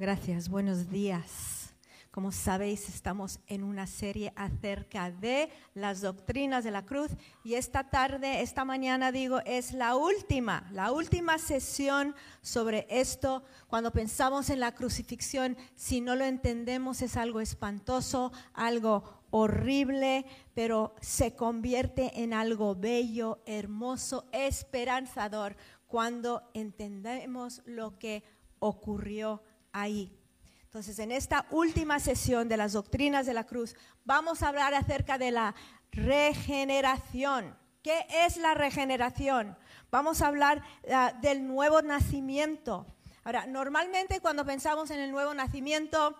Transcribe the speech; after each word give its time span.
Gracias, 0.00 0.48
buenos 0.48 0.88
días. 0.88 1.74
Como 2.10 2.32
sabéis, 2.32 2.88
estamos 2.88 3.38
en 3.46 3.62
una 3.62 3.86
serie 3.86 4.32
acerca 4.34 5.10
de 5.10 5.50
las 5.74 6.00
doctrinas 6.00 6.64
de 6.64 6.70
la 6.70 6.86
cruz 6.86 7.10
y 7.44 7.52
esta 7.52 7.90
tarde, 7.90 8.40
esta 8.40 8.64
mañana 8.64 9.12
digo, 9.12 9.40
es 9.44 9.74
la 9.74 9.96
última, 9.96 10.66
la 10.72 10.90
última 10.90 11.36
sesión 11.36 12.14
sobre 12.40 12.86
esto. 12.88 13.44
Cuando 13.66 13.90
pensamos 13.90 14.48
en 14.48 14.60
la 14.60 14.74
crucifixión, 14.74 15.54
si 15.74 16.00
no 16.00 16.16
lo 16.16 16.24
entendemos 16.24 17.02
es 17.02 17.18
algo 17.18 17.42
espantoso, 17.42 18.32
algo 18.54 19.04
horrible, 19.28 20.24
pero 20.54 20.94
se 21.02 21.34
convierte 21.34 22.22
en 22.22 22.32
algo 22.32 22.74
bello, 22.74 23.42
hermoso, 23.44 24.24
esperanzador 24.32 25.56
cuando 25.86 26.48
entendemos 26.54 27.60
lo 27.66 27.98
que 27.98 28.24
ocurrió 28.60 29.42
ahí. 29.72 30.16
Entonces, 30.64 30.98
en 31.00 31.10
esta 31.10 31.46
última 31.50 31.98
sesión 31.98 32.48
de 32.48 32.56
las 32.56 32.72
doctrinas 32.72 33.26
de 33.26 33.34
la 33.34 33.44
cruz, 33.44 33.74
vamos 34.04 34.42
a 34.42 34.48
hablar 34.48 34.72
acerca 34.74 35.18
de 35.18 35.32
la 35.32 35.54
regeneración. 35.90 37.56
¿Qué 37.82 38.06
es 38.08 38.36
la 38.36 38.54
regeneración? 38.54 39.56
Vamos 39.90 40.22
a 40.22 40.28
hablar 40.28 40.62
ah, 40.92 41.12
del 41.20 41.46
nuevo 41.46 41.82
nacimiento. 41.82 42.86
Ahora, 43.24 43.46
normalmente 43.46 44.20
cuando 44.20 44.44
pensamos 44.44 44.90
en 44.90 45.00
el 45.00 45.10
nuevo 45.10 45.34
nacimiento, 45.34 46.14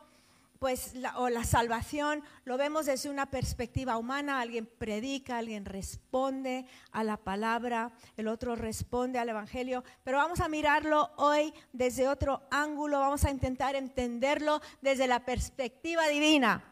pues 0.60 0.92
o 1.16 1.30
la 1.30 1.42
salvación 1.42 2.22
lo 2.44 2.58
vemos 2.58 2.84
desde 2.84 3.08
una 3.08 3.30
perspectiva 3.30 3.96
humana, 3.96 4.40
alguien 4.40 4.66
predica, 4.66 5.38
alguien 5.38 5.64
responde 5.64 6.66
a 6.92 7.02
la 7.02 7.16
palabra, 7.16 7.92
el 8.18 8.28
otro 8.28 8.56
responde 8.56 9.18
al 9.18 9.30
evangelio, 9.30 9.82
pero 10.04 10.18
vamos 10.18 10.38
a 10.40 10.50
mirarlo 10.50 11.10
hoy 11.16 11.54
desde 11.72 12.08
otro 12.08 12.42
ángulo, 12.50 13.00
vamos 13.00 13.24
a 13.24 13.30
intentar 13.30 13.74
entenderlo 13.74 14.60
desde 14.82 15.06
la 15.06 15.24
perspectiva 15.24 16.06
divina. 16.08 16.62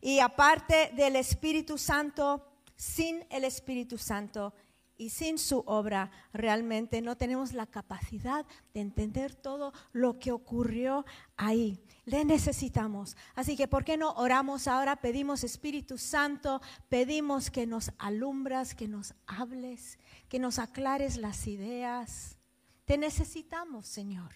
Y 0.00 0.18
aparte 0.18 0.90
del 0.96 1.14
Espíritu 1.14 1.78
Santo, 1.78 2.44
sin 2.74 3.24
el 3.30 3.44
Espíritu 3.44 3.96
Santo 3.96 4.54
y 4.98 5.10
sin 5.10 5.38
su 5.38 5.62
obra 5.66 6.10
realmente 6.32 7.00
no 7.00 7.16
tenemos 7.16 7.52
la 7.52 7.66
capacidad 7.66 8.44
de 8.74 8.80
entender 8.80 9.36
todo 9.36 9.72
lo 9.92 10.18
que 10.18 10.32
ocurrió 10.32 11.04
ahí. 11.36 11.80
Le 12.06 12.24
necesitamos. 12.24 13.16
Así 13.34 13.56
que, 13.56 13.66
¿por 13.66 13.84
qué 13.84 13.96
no 13.96 14.12
oramos 14.12 14.68
ahora? 14.68 14.94
Pedimos 14.94 15.42
Espíritu 15.42 15.98
Santo, 15.98 16.62
pedimos 16.88 17.50
que 17.50 17.66
nos 17.66 17.90
alumbras, 17.98 18.76
que 18.76 18.86
nos 18.86 19.14
hables, 19.26 19.98
que 20.28 20.38
nos 20.38 20.60
aclares 20.60 21.16
las 21.16 21.48
ideas. 21.48 22.38
Te 22.84 22.96
necesitamos, 22.96 23.88
Señor. 23.88 24.30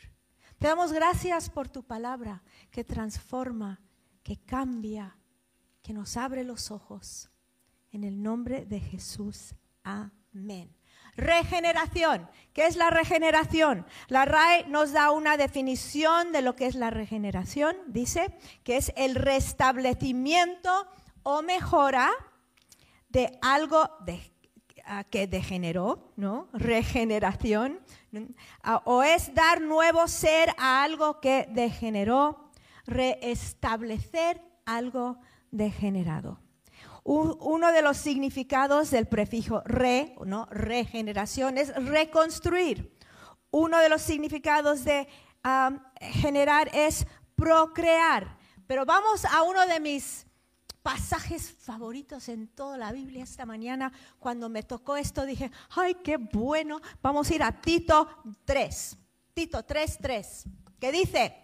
Te 0.59 0.67
damos 0.67 0.93
gracias 0.93 1.49
por 1.49 1.69
tu 1.69 1.85
palabra 1.85 2.43
que 2.73 2.83
transforma, 2.83 3.81
que 4.25 4.37
cambia, 4.37 5.17
que 5.81 5.93
nos 5.93 6.17
abre 6.17 6.43
los 6.43 6.73
ojos. 6.73 7.31
En 7.93 8.03
el 8.03 8.21
nombre 8.21 8.67
de 8.67 8.81
Jesús. 8.81 9.55
Amén. 9.85 10.80
Regeneración. 11.21 12.29
¿Qué 12.55 12.67
es 12.67 12.77
la 12.77 12.91
regeneración? 12.91 13.87
La 14.09 14.25
RAE 14.25 14.67
nos 14.69 14.93
da 14.93 15.11
una 15.11 15.37
definición 15.37 16.33
de 16.33 16.43
lo 16.43 16.57
que 16.57 16.67
es 16.67 16.75
la 16.75 16.91
regeneración. 16.91 17.77
Dice 17.87 18.35
que 18.65 18.77
es 18.77 18.93
el 18.97 19.15
restablecimiento 19.15 20.89
o 21.23 21.43
mejora 21.43 22.11
de 23.11 23.39
algo 23.43 23.89
que 25.11 25.27
degeneró, 25.27 26.13
¿no? 26.17 26.49
Regeneración. 26.53 27.81
O 28.85 29.03
es 29.03 29.33
dar 29.35 29.61
nuevo 29.61 30.09
ser 30.09 30.55
a 30.59 30.83
algo 30.83 31.21
que 31.21 31.47
degeneró, 31.51 32.51
reestablecer 32.87 34.43
algo 34.65 35.19
degenerado 35.53 36.41
uno 37.05 37.73
de 37.73 37.83
los 37.83 37.97
significados 37.97 38.91
del 38.91 39.07
prefijo 39.07 39.63
re, 39.65 40.15
¿no? 40.25 40.47
regeneración, 40.51 41.59
es 41.59 41.75
reconstruir. 41.75 42.97
Uno 43.51 43.79
de 43.79 43.89
los 43.89 44.03
significados 44.03 44.85
de 44.85 45.09
generar 46.01 46.71
es 46.73 47.07
procrear. 47.35 48.37
Pero 48.67 48.85
vamos 48.85 49.25
a 49.25 49.43
uno 49.43 49.67
de 49.67 49.81
mis 49.81 50.27
pasajes 50.83 51.51
favoritos 51.51 52.29
en 52.29 52.49
toda 52.49 52.77
la 52.77 52.93
Biblia 52.93 53.25
esta 53.25 53.47
mañana. 53.47 53.93
Cuando 54.19 54.49
me 54.49 54.63
tocó 54.63 54.97
esto 54.97 55.27
dije, 55.27 55.51
ay, 55.71 55.97
qué 55.97 56.17
bueno. 56.17 56.81
Vamos 57.03 57.31
a 57.31 57.35
ir 57.35 57.43
a 57.43 57.61
Tito 57.61 58.09
3. 58.45 58.97
Tito 59.35 59.65
3, 59.65 59.99
3. 60.01 60.45
Que 60.79 60.93
dice, 60.93 61.37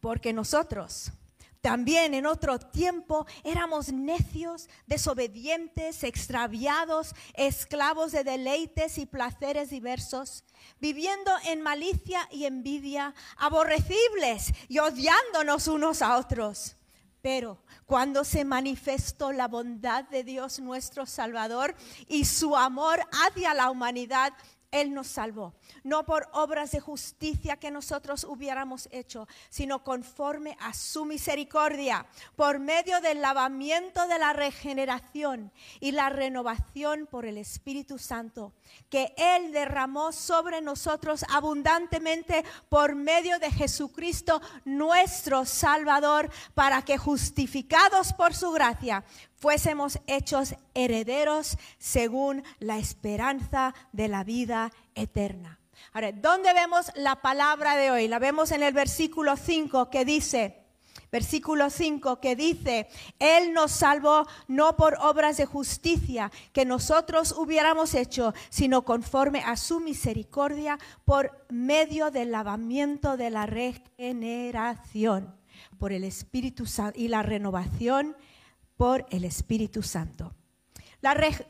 porque 0.00 0.32
nosotros 0.32 1.12
también 1.62 2.12
en 2.12 2.26
otro 2.26 2.58
tiempo 2.58 3.24
éramos 3.44 3.92
necios, 3.92 4.68
desobedientes, 4.88 6.02
extraviados, 6.02 7.14
esclavos 7.34 8.10
de 8.10 8.24
deleites 8.24 8.98
y 8.98 9.06
placeres 9.06 9.70
diversos, 9.70 10.42
viviendo 10.80 11.30
en 11.44 11.62
malicia 11.62 12.28
y 12.32 12.46
envidia, 12.46 13.14
aborrecibles 13.36 14.52
y 14.68 14.80
odiándonos 14.80 15.68
unos 15.68 16.02
a 16.02 16.18
otros. 16.18 16.74
Pero 17.20 17.62
cuando 17.86 18.24
se 18.24 18.44
manifestó 18.44 19.30
la 19.30 19.46
bondad 19.46 20.02
de 20.04 20.24
Dios 20.24 20.58
nuestro 20.58 21.06
Salvador 21.06 21.76
y 22.08 22.24
su 22.24 22.56
amor 22.56 23.00
hacia 23.12 23.54
la 23.54 23.70
humanidad, 23.70 24.32
Él 24.72 24.92
nos 24.92 25.06
salvó. 25.06 25.54
No 25.84 26.04
por 26.04 26.28
obras 26.32 26.72
de 26.72 26.80
justicia 26.80 27.58
que 27.58 27.70
nosotros 27.70 28.24
hubiéramos 28.24 28.88
hecho, 28.90 29.28
sino 29.50 29.84
conforme 29.84 30.56
a 30.60 30.74
su 30.74 31.04
misericordia, 31.04 32.06
por 32.34 32.58
medio 32.58 33.00
del 33.00 33.20
lavamiento 33.20 34.08
de 34.08 34.18
la 34.18 34.32
regeneración 34.32 35.52
y 35.78 35.92
la 35.92 36.08
renovación 36.08 37.06
por 37.06 37.26
el 37.26 37.38
Espíritu 37.38 37.98
Santo, 37.98 38.52
que 38.88 39.14
Él 39.16 39.52
derramó 39.52 40.12
sobre 40.12 40.60
nosotros 40.60 41.24
abundantemente 41.28 42.44
por 42.68 42.94
medio 42.94 43.38
de 43.38 43.50
Jesucristo, 43.50 44.40
nuestro 44.64 45.44
Salvador, 45.44 46.30
para 46.54 46.82
que 46.82 46.98
justificados 46.98 48.12
por 48.14 48.34
su 48.34 48.50
gracia, 48.52 49.04
fuésemos 49.42 49.98
hechos 50.06 50.54
herederos 50.72 51.58
según 51.78 52.44
la 52.60 52.78
esperanza 52.78 53.74
de 53.90 54.06
la 54.06 54.22
vida 54.22 54.70
eterna. 54.94 55.58
Ahora, 55.92 56.12
¿dónde 56.12 56.54
vemos 56.54 56.92
la 56.94 57.16
palabra 57.22 57.76
de 57.76 57.90
hoy? 57.90 58.06
La 58.06 58.20
vemos 58.20 58.52
en 58.52 58.62
el 58.62 58.72
versículo 58.72 59.36
5 59.36 59.90
que 59.90 60.04
dice, 60.04 60.62
versículo 61.10 61.70
5 61.70 62.20
que 62.20 62.36
dice, 62.36 62.86
Él 63.18 63.52
nos 63.52 63.72
salvó 63.72 64.28
no 64.46 64.76
por 64.76 64.96
obras 65.00 65.38
de 65.38 65.46
justicia 65.46 66.30
que 66.52 66.64
nosotros 66.64 67.34
hubiéramos 67.36 67.94
hecho, 67.96 68.34
sino 68.48 68.84
conforme 68.84 69.40
a 69.40 69.56
su 69.56 69.80
misericordia 69.80 70.78
por 71.04 71.44
medio 71.50 72.12
del 72.12 72.30
lavamiento 72.30 73.16
de 73.16 73.30
la 73.30 73.46
regeneración 73.46 75.34
por 75.80 75.92
el 75.92 76.04
Espíritu 76.04 76.64
Santo 76.64 76.96
y 76.96 77.08
la 77.08 77.24
renovación 77.24 78.14
por 78.82 79.06
el 79.10 79.22
Espíritu 79.22 79.80
Santo. 79.80 80.34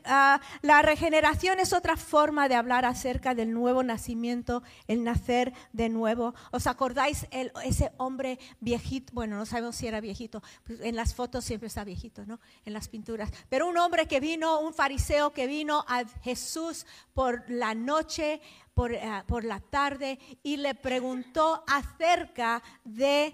Ah, 0.05 0.39
la, 0.61 0.83
regeneración 0.83 1.59
es 1.59 1.73
otra 1.73 1.97
forma 1.97 2.47
de 2.47 2.53
hablar 2.53 2.85
acerca 2.85 3.33
del 3.33 3.53
nuevo 3.53 3.81
nacimiento, 3.81 4.61
el 4.87 5.03
nacer 5.03 5.51
de 5.71 5.89
nuevo. 5.89 6.35
¿Os 6.51 6.67
acordáis 6.67 7.25
ese 7.31 7.91
hombre 7.97 8.37
viejito? 8.59 9.11
Bueno, 9.15 9.35
no 9.35 9.47
sabemos 9.47 9.77
si 9.77 9.87
era 9.87 9.99
viejito. 9.99 10.43
Pues 10.63 10.81
en 10.81 10.95
las 10.95 11.15
fotos 11.15 11.43
siempre 11.43 11.69
está 11.69 11.83
viejito, 11.83 12.23
¿no? 12.27 12.39
En 12.65 12.73
las 12.73 12.87
pinturas. 12.87 13.31
Pero 13.49 13.67
un 13.67 13.79
hombre 13.79 14.07
que 14.07 14.19
vino, 14.19 14.59
un 14.59 14.75
fariseo 14.75 15.33
que 15.33 15.47
vino 15.47 15.83
a 15.87 16.03
Jesús 16.21 16.85
por 17.15 17.49
la 17.49 17.73
noche, 17.73 18.41
por, 18.75 18.95
ah, 18.95 19.25
la 19.41 19.59
tarde, 19.59 20.19
y 20.43 20.57
le 20.57 20.75
preguntó 20.75 21.63
acerca 21.65 22.61
de 22.83 23.33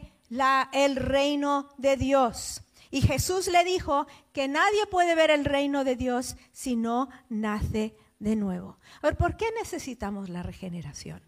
el 0.72 0.96
reino 0.96 1.68
de 1.78 1.98
Dios. 1.98 2.62
Y 2.92 3.02
Jesús 3.02 3.48
le 3.48 3.64
dijo 3.64 4.08
que 4.34 4.48
nadie 4.48 4.86
puede 4.88 5.16
ver 5.16 5.30
el 5.30 5.46
reino 5.46 5.84
de 5.84 5.96
Dios 5.96 6.36
si 6.52 6.76
no 6.76 7.10
nace 7.30 7.96
de 8.18 8.36
nuevo. 8.36 8.78
A 9.02 9.12
¿por 9.12 9.38
qué 9.38 9.46
necesitamos 9.58 10.30
la 10.30 10.44
regeneración? 10.44 11.22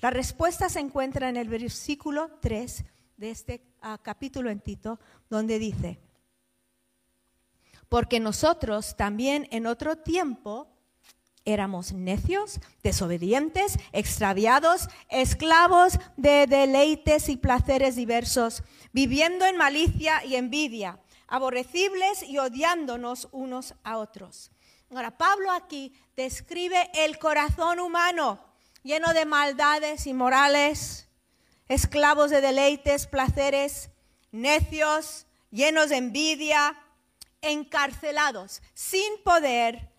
La 0.00 0.10
respuesta 0.10 0.68
se 0.68 0.80
encuentra 0.80 1.28
en 1.28 1.36
el 1.36 1.48
versículo 1.48 2.30
3 2.40 2.84
de 3.16 3.30
este 3.30 3.62
ah, 3.80 3.98
capítulo 4.02 4.50
en 4.50 4.60
Tito, 4.60 5.00
donde 5.30 5.58
dice, 5.58 5.98
porque 7.88 8.20
nosotros 8.20 8.96
también 8.96 9.48
en 9.52 9.66
otro 9.66 9.96
tiempo 9.96 10.68
éramos 11.46 11.92
necios, 11.92 12.60
desobedientes, 12.82 13.78
extraviados, 13.92 14.88
esclavos 15.08 15.98
de 16.16 16.46
deleites 16.46 17.28
y 17.28 17.36
placeres 17.36 17.94
diversos, 17.94 18.64
viviendo 18.92 19.46
en 19.46 19.56
malicia 19.56 20.24
y 20.24 20.34
envidia 20.34 21.00
aborrecibles 21.28 22.22
y 22.22 22.38
odiándonos 22.38 23.28
unos 23.32 23.74
a 23.84 23.98
otros. 23.98 24.50
Ahora, 24.90 25.16
Pablo 25.16 25.50
aquí 25.50 25.92
describe 26.16 26.90
el 26.94 27.18
corazón 27.18 27.80
humano 27.80 28.40
lleno 28.82 29.12
de 29.14 29.26
maldades 29.26 30.06
y 30.06 30.14
morales, 30.14 31.08
esclavos 31.68 32.30
de 32.30 32.40
deleites, 32.40 33.08
placeres, 33.08 33.90
necios, 34.30 35.26
llenos 35.50 35.88
de 35.88 35.96
envidia, 35.96 36.78
encarcelados, 37.42 38.62
sin 38.74 39.22
poder 39.24 39.90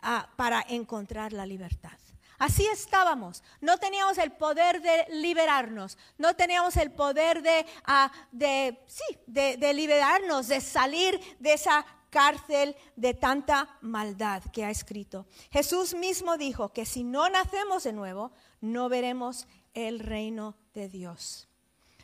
ah, 0.00 0.28
para 0.36 0.64
encontrar 0.68 1.32
la 1.32 1.46
libertad. 1.46 1.98
Así 2.38 2.66
estábamos. 2.66 3.42
No 3.60 3.78
teníamos 3.78 4.18
el 4.18 4.32
poder 4.32 4.82
de 4.82 5.06
liberarnos. 5.10 5.98
No 6.18 6.34
teníamos 6.34 6.76
el 6.76 6.90
poder 6.90 7.42
de, 7.42 7.66
ah, 7.84 8.10
de 8.32 8.82
sí, 8.86 9.18
de, 9.26 9.56
de 9.56 9.74
liberarnos, 9.74 10.48
de 10.48 10.60
salir 10.60 11.20
de 11.38 11.54
esa 11.54 11.84
cárcel 12.10 12.76
de 12.96 13.14
tanta 13.14 13.68
maldad 13.80 14.42
que 14.52 14.64
ha 14.64 14.70
escrito. 14.70 15.26
Jesús 15.50 15.94
mismo 15.94 16.36
dijo 16.36 16.72
que 16.72 16.86
si 16.86 17.04
no 17.04 17.28
nacemos 17.28 17.84
de 17.84 17.92
nuevo, 17.92 18.32
no 18.60 18.88
veremos 18.88 19.46
el 19.74 20.00
reino 20.00 20.56
de 20.74 20.88
Dios. 20.88 21.48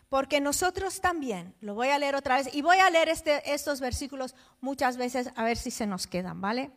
Porque 0.08 0.42
nosotros 0.42 1.00
también, 1.00 1.54
lo 1.60 1.74
voy 1.74 1.88
a 1.88 1.98
leer 1.98 2.14
otra 2.14 2.36
vez, 2.36 2.54
y 2.54 2.60
voy 2.60 2.76
a 2.76 2.90
leer 2.90 3.08
este, 3.08 3.54
estos 3.54 3.80
versículos 3.80 4.34
muchas 4.60 4.98
veces 4.98 5.30
a 5.34 5.44
ver 5.44 5.56
si 5.56 5.70
se 5.70 5.86
nos 5.86 6.06
quedan, 6.06 6.42
¿vale? 6.42 6.70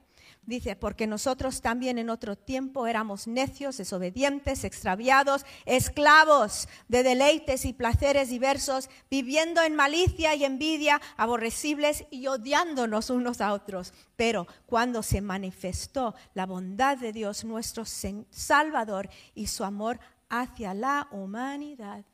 Dice, 0.48 0.76
porque 0.76 1.08
nosotros 1.08 1.62
también 1.62 1.98
en 1.98 2.12
otro 2.12 2.36
tiempo 2.36 2.86
éramos 2.86 3.26
necios, 3.26 3.78
desobedientes, 3.78 4.64
extraviados, 4.64 5.44
esclavos 5.66 6.68
de 6.88 7.02
deleites 7.02 7.66
y 7.66 7.74
placeres 7.74 8.30
diversos, 8.30 8.90
viviendo 9.10 9.64
en 9.64 9.76
malicia 9.76 10.36
y 10.36 10.46
envidia, 10.46 11.02
aborrecibles 11.18 12.06
y 12.12 12.28
odiándonos 12.28 13.10
unos 13.10 13.42
a 13.42 13.54
otros. 13.54 13.92
Pero 14.16 14.46
cuando 14.68 15.02
se 15.02 15.20
manifestó 15.20 16.14
la 16.36 16.46
bondad 16.46 16.98
de 17.00 17.12
Dios, 17.12 17.44
nuestro 17.44 17.84
Salvador, 17.84 19.10
y 19.34 19.48
su 19.48 19.64
amor 19.64 20.00
hacia 20.30 20.76
la 20.76 21.08
humanidad, 21.12 22.06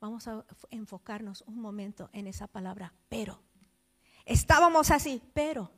vamos 0.00 0.26
a 0.26 0.44
enfocarnos 0.70 1.44
un 1.46 1.60
momento 1.60 2.10
en 2.12 2.26
esa 2.26 2.48
palabra, 2.48 2.92
pero. 3.08 3.40
Estábamos 4.24 4.90
así, 4.90 5.22
pero 5.32 5.70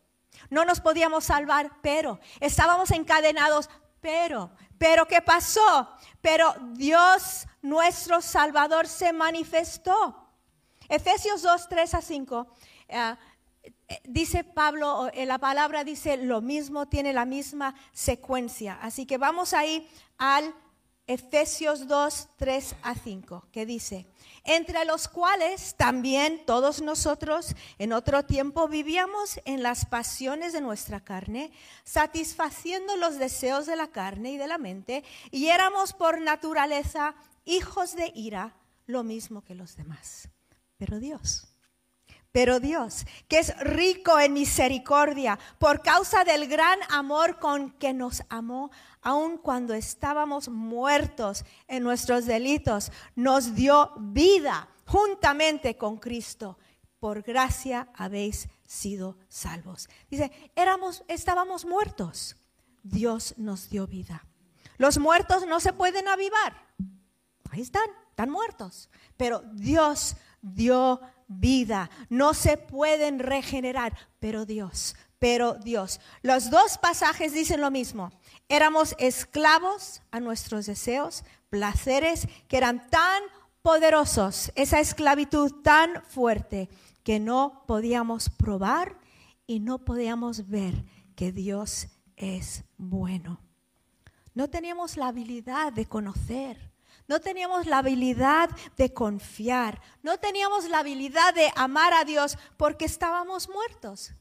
no 0.49 0.65
nos 0.65 0.81
podíamos 0.81 1.25
salvar, 1.25 1.71
pero 1.83 2.21
estábamos 2.41 2.91
encadenados, 2.91 3.69
pero, 4.01 4.51
pero 4.79 5.07
¿qué 5.07 5.21
pasó? 5.23 5.89
Pero 6.21 6.55
Dios, 6.73 7.47
nuestro 7.63 8.21
Salvador, 8.21 8.87
se 8.87 9.13
manifestó. 9.13 10.29
Efesios 10.89 11.43
2, 11.43 11.69
3 11.69 11.95
a 11.95 12.03
5. 12.03 12.47
Eh, 12.89 13.17
dice 14.05 14.45
Pablo, 14.45 15.11
eh, 15.13 15.27
la 15.27 15.39
palabra 15.39 15.85
dice 15.85 16.17
lo 16.17 16.41
mismo, 16.41 16.87
tiene 16.87 17.13
la 17.13 17.25
misma 17.25 17.75
secuencia. 17.93 18.79
Así 18.83 19.07
que 19.07 19.19
vamos 19.19 19.53
ahí 19.53 19.89
al 20.19 20.55
Efesios 21.07 21.87
2, 21.89 22.29
3 22.37 22.75
a 22.83 22.95
5, 22.95 23.49
que 23.53 23.67
dice, 23.67 24.07
entre 24.57 24.85
los 24.85 25.07
cuales 25.07 25.77
también 25.77 26.45
todos 26.45 26.83
nosotros 26.83 27.55
en 27.79 27.93
otro 27.93 28.25
tiempo 28.25 28.67
vivíamos 28.67 29.41
en 29.45 29.63
las 29.63 29.87
pasiones 29.87 30.53
de 30.53 30.61
nuestra 30.61 30.99
carne, 30.99 31.53
satisfaciendo 31.85 32.97
los 32.97 33.17
deseos 33.17 33.67
de 33.67 33.77
la 33.77 33.93
carne 33.93 34.33
y 34.33 34.39
de 34.39 34.49
la 34.49 34.59
mente, 34.59 35.05
y 35.31 35.47
éramos 35.47 35.93
por 35.93 36.21
naturaleza 36.21 37.15
hijos 37.45 37.95
de 37.95 38.11
ira, 38.17 38.57
lo 38.87 39.05
mismo 39.05 39.45
que 39.45 39.55
los 39.55 39.77
demás. 39.77 40.29
Pero 40.79 40.99
Dios, 40.99 41.47
pero 42.33 42.59
Dios, 42.59 43.07
que 43.29 43.39
es 43.39 43.57
rico 43.59 44.19
en 44.19 44.33
misericordia, 44.33 45.39
por 45.59 45.83
causa 45.83 46.25
del 46.25 46.49
gran 46.49 46.79
amor 46.89 47.39
con 47.39 47.71
que 47.73 47.93
nos 47.93 48.25
amó, 48.29 48.73
aun 49.03 49.39
cuando 49.39 49.75
estábamos 49.75 50.49
muertos 50.49 51.45
en 51.69 51.83
nuestros 51.83 52.27
delitos, 52.27 52.93
nos 53.15 53.55
dio 53.55 53.93
vida 53.99 54.69
juntamente 54.87 55.77
con 55.77 55.99
Cristo. 55.99 56.59
Por 56.99 57.23
gracia 57.23 57.89
habéis 57.95 58.49
sido 58.67 59.17
salvos. 59.29 59.89
Dice, 60.11 60.31
éramos, 60.55 61.03
estábamos 61.09 61.65
muertos. 61.65 62.37
Dios 62.83 63.35
nos 63.37 63.71
dio 63.71 63.87
vida. 63.87 64.27
Los 64.77 64.99
muertos 64.99 65.47
no 65.47 65.61
se 65.61 65.73
pueden 65.73 66.09
avivar. 66.09 66.57
Ahí 67.51 67.61
están, 67.63 67.89
están 68.11 68.31
muertos. 68.31 68.91
Pero 69.17 69.43
Dios 69.53 70.17
dio 70.43 71.01
vida. 71.27 71.91
No 72.09 72.35
se 72.35 72.57
pueden 72.57 73.19
regenerar, 73.19 73.97
pero 74.19 74.47
Dios, 74.47 74.97
pero 75.19 75.55
Dios. 75.55 76.01
Los 76.23 76.51
dos 76.51 76.79
pasajes 76.79 77.33
dicen 77.33 77.61
lo 77.61 77.71
mismo. 77.71 78.13
Éramos 78.51 78.97
esclavos 78.99 80.03
a 80.11 80.19
nuestros 80.19 80.67
deseos, 80.67 81.23
placeres 81.51 82.27
que 82.49 82.57
eran 82.57 82.91
tan 82.91 83.23
poderosos, 83.63 84.51
esa 84.57 84.81
esclavitud 84.81 85.63
tan 85.63 86.03
fuerte 86.03 86.69
que 87.05 87.21
no 87.21 87.63
podíamos 87.69 88.29
probar 88.29 88.99
y 89.47 89.61
no 89.61 89.85
podíamos 89.85 90.49
ver 90.49 90.85
que 91.15 91.31
Dios 91.31 91.87
es 92.17 92.65
bueno. 92.77 93.41
No 94.35 94.51
teníamos 94.51 94.97
la 94.97 95.07
habilidad 95.07 95.73
de 95.73 95.87
conocer, 95.87 96.73
no 97.07 97.21
teníamos 97.21 97.67
la 97.67 97.79
habilidad 97.79 98.51
de 98.77 98.93
confiar, 98.93 99.81
no 100.03 100.19
teníamos 100.19 100.69
la 100.69 100.81
habilidad 100.81 101.35
de 101.35 101.53
amar 101.55 101.93
a 101.95 102.05
Dios 102.05 102.37
porque 102.57 102.87
estábamos 102.87 103.49
muertos. 103.49 104.13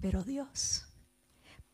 Pero 0.00 0.24
Dios 0.24 0.88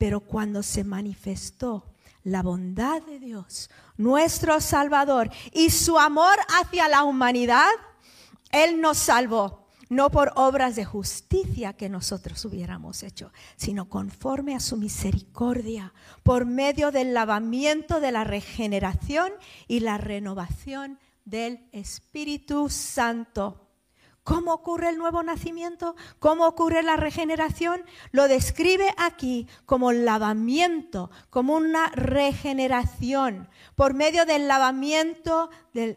pero 0.01 0.21
cuando 0.21 0.63
se 0.63 0.83
manifestó 0.83 1.85
la 2.25 2.43
bondad 2.43 3.03
de 3.03 3.19
Dios, 3.19 3.69
nuestro 3.99 4.59
Salvador, 4.63 5.31
y 5.53 5.69
su 5.69 5.99
amor 5.99 6.39
hacia 6.49 6.89
la 6.89 7.05
humanidad, 7.05 7.69
Él 8.51 8.81
nos 8.81 8.97
salvó, 8.97 9.67
no 9.91 10.11
por 10.11 10.33
obras 10.37 10.75
de 10.75 10.87
justicia 10.87 11.75
que 11.75 11.91
nosotros 11.91 12.43
hubiéramos 12.47 13.03
hecho, 13.03 13.31
sino 13.57 13.91
conforme 13.91 14.55
a 14.55 14.61
su 14.61 14.79
misericordia, 14.79 15.93
por 16.23 16.47
medio 16.47 16.93
del 16.93 17.13
lavamiento 17.13 18.01
de 18.01 18.13
la 18.13 18.25
regeneración 18.25 19.31
y 19.69 19.81
la 19.81 19.99
renovación 19.99 20.99
del 21.27 21.69
Espíritu 21.73 22.71
Santo 22.71 23.70
¿Cómo 24.23 24.53
ocurre 24.53 24.91
el 24.91 24.99
nuevo 24.99 25.23
nacimiento? 25.23 25.97
¿Cómo 26.19 26.47
ocurre 26.47 26.83
la 26.83 26.97
regeneración? 26.97 27.83
Lo 28.13 28.29
describe 28.29 28.95
aquí 28.99 29.47
como 29.65 29.93
lavamiento, 29.93 31.11
como 31.31 31.57
una 31.57 31.89
regeneración, 31.89 33.49
por 33.77 33.95
medio 33.95 34.27
del 34.27 34.47
lavamiento 34.47 35.49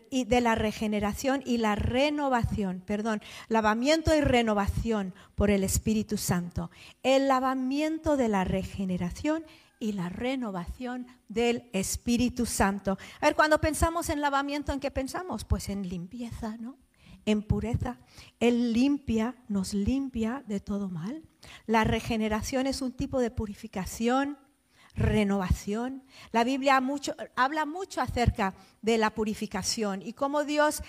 y 0.09 0.23
de 0.23 0.41
la 0.41 0.55
regeneración 0.55 1.43
y 1.45 1.57
la 1.57 1.75
renovación, 1.75 2.81
perdón, 2.85 3.21
lavamiento 3.49 4.15
y 4.15 4.21
renovación 4.21 5.13
por 5.35 5.49
el 5.49 5.63
Espíritu 5.63 6.17
Santo. 6.17 6.71
El 7.03 7.27
lavamiento 7.27 8.15
de 8.15 8.29
la 8.29 8.45
regeneración 8.45 9.45
y 9.79 9.91
la 9.91 10.07
renovación 10.07 11.07
del 11.27 11.69
Espíritu 11.73 12.45
Santo. 12.45 12.97
A 13.19 13.25
ver, 13.25 13.35
cuando 13.35 13.59
pensamos 13.59 14.07
en 14.07 14.21
lavamiento, 14.21 14.71
¿en 14.71 14.79
qué 14.79 14.91
pensamos? 14.91 15.43
Pues 15.43 15.67
en 15.67 15.89
limpieza, 15.89 16.55
¿no? 16.55 16.77
En 17.25 17.41
pureza. 17.41 17.99
Él 18.39 18.73
limpia, 18.73 19.35
nos 19.47 19.73
limpia 19.73 20.43
de 20.47 20.59
todo 20.59 20.89
mal. 20.89 21.23
La 21.65 21.83
regeneración 21.83 22.67
es 22.67 22.81
un 22.81 22.91
tipo 22.91 23.19
de 23.19 23.31
purificación, 23.31 24.37
renovación. 24.95 26.03
La 26.31 26.43
Biblia 26.43 26.81
habla 27.35 27.65
mucho 27.65 28.01
acerca 28.01 28.53
de 28.81 28.97
la 28.97 29.13
purificación 29.13 30.01
y 30.01 30.13
cómo 30.13 30.43
Dios 30.43 30.81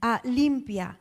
ah, 0.00 0.20
limpia, 0.24 1.00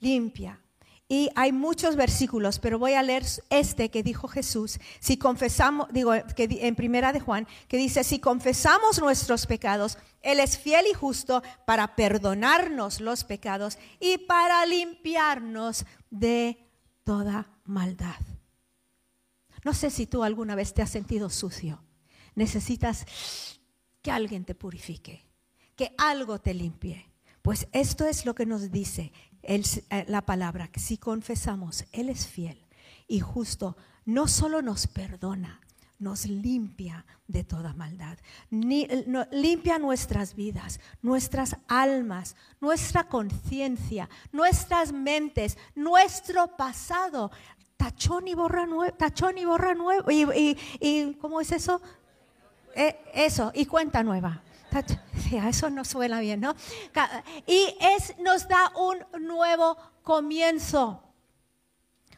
limpia. 0.00 0.60
Y 1.08 1.30
hay 1.36 1.52
muchos 1.52 1.94
versículos, 1.94 2.58
pero 2.58 2.80
voy 2.80 2.94
a 2.94 3.02
leer 3.02 3.24
este 3.48 3.90
que 3.90 4.02
dijo 4.02 4.26
Jesús. 4.26 4.80
Si 4.98 5.16
confesamos, 5.16 5.86
digo, 5.92 6.12
que 6.34 6.48
en 6.62 6.74
primera 6.74 7.12
de 7.12 7.20
Juan, 7.20 7.46
que 7.68 7.76
dice, 7.76 8.02
si 8.02 8.18
confesamos 8.18 9.00
nuestros 9.00 9.46
pecados, 9.46 9.98
Él 10.20 10.40
es 10.40 10.58
fiel 10.58 10.84
y 10.90 10.94
justo 10.94 11.44
para 11.64 11.94
perdonarnos 11.94 13.00
los 13.00 13.22
pecados 13.22 13.78
y 14.00 14.18
para 14.18 14.66
limpiarnos 14.66 15.86
de 16.10 16.58
toda 17.04 17.50
maldad. 17.64 18.20
No 19.64 19.74
sé 19.74 19.90
si 19.90 20.06
tú 20.06 20.24
alguna 20.24 20.56
vez 20.56 20.74
te 20.74 20.82
has 20.82 20.90
sentido 20.90 21.30
sucio. 21.30 21.84
Necesitas 22.34 23.06
que 24.02 24.10
alguien 24.10 24.44
te 24.44 24.56
purifique, 24.56 25.24
que 25.76 25.94
algo 25.98 26.40
te 26.40 26.52
limpie. 26.52 27.10
Pues 27.42 27.68
esto 27.70 28.06
es 28.06 28.26
lo 28.26 28.34
que 28.34 28.44
nos 28.44 28.72
dice 28.72 29.12
eh, 29.46 30.04
la 30.08 30.22
palabra, 30.22 30.70
si 30.76 30.98
confesamos, 30.98 31.84
Él 31.92 32.08
es 32.08 32.26
fiel 32.26 32.58
y 33.06 33.20
justo, 33.20 33.76
no 34.04 34.26
solo 34.28 34.60
nos 34.62 34.86
perdona, 34.86 35.60
nos 35.98 36.26
limpia 36.26 37.06
de 37.28 37.44
toda 37.44 37.72
maldad, 37.72 38.18
limpia 38.50 39.78
nuestras 39.78 40.34
vidas, 40.34 40.80
nuestras 41.00 41.56
almas, 41.68 42.36
nuestra 42.60 43.04
conciencia, 43.04 44.08
nuestras 44.32 44.92
mentes, 44.92 45.56
nuestro 45.74 46.56
pasado. 46.56 47.30
Tachón 47.76 48.26
y 48.26 48.34
borra 48.34 48.66
nuevo, 48.66 48.94
tachón 48.96 49.38
y 49.38 49.44
borra 49.44 49.74
nuevo. 49.74 50.10
Y, 50.10 51.14
¿Cómo 51.20 51.40
es 51.40 51.52
eso? 51.52 51.80
Eh, 52.74 52.96
eso, 53.14 53.52
y 53.54 53.66
cuenta 53.66 54.02
nueva 54.02 54.42
Eso 55.48 55.70
no 55.70 55.84
suena 55.84 56.20
bien, 56.20 56.40
¿no? 56.40 56.54
Y 57.46 57.74
es, 57.80 58.18
nos 58.18 58.48
da 58.48 58.72
un 58.76 58.98
nuevo 59.26 59.76
comienzo, 60.02 61.02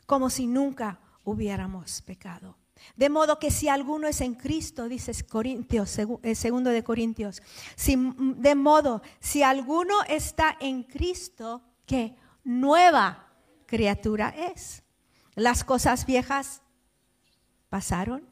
como 0.07 0.31
si 0.31 0.47
nunca 0.47 0.99
hubiéramos 1.25 2.03
pecado. 2.03 2.57
De 2.97 3.09
modo 3.09 3.39
que 3.39 3.51
si 3.51 3.69
alguno 3.69 4.07
es 4.07 4.21
en 4.21 4.35
Cristo, 4.35 4.89
dice 4.89 5.13
Corintios, 5.25 5.99
eh, 5.99 6.35
segundo 6.35 6.71
de 6.71 6.85
Corintios, 6.85 7.43
de 7.77 8.55
modo, 8.55 9.03
si 9.21 9.43
alguno 9.43 10.03
está 10.09 10.57
en 10.61 10.85
Cristo, 10.85 11.63
que 11.87 12.15
nueva 12.45 13.27
criatura 13.67 14.29
es. 14.31 14.83
Las 15.35 15.65
cosas 15.65 16.07
viejas 16.07 16.63
pasaron, 17.69 18.29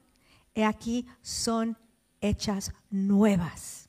y 0.54 0.62
aquí 0.62 1.06
son 1.22 1.76
hechas 2.20 2.72
nuevas. 2.90 3.85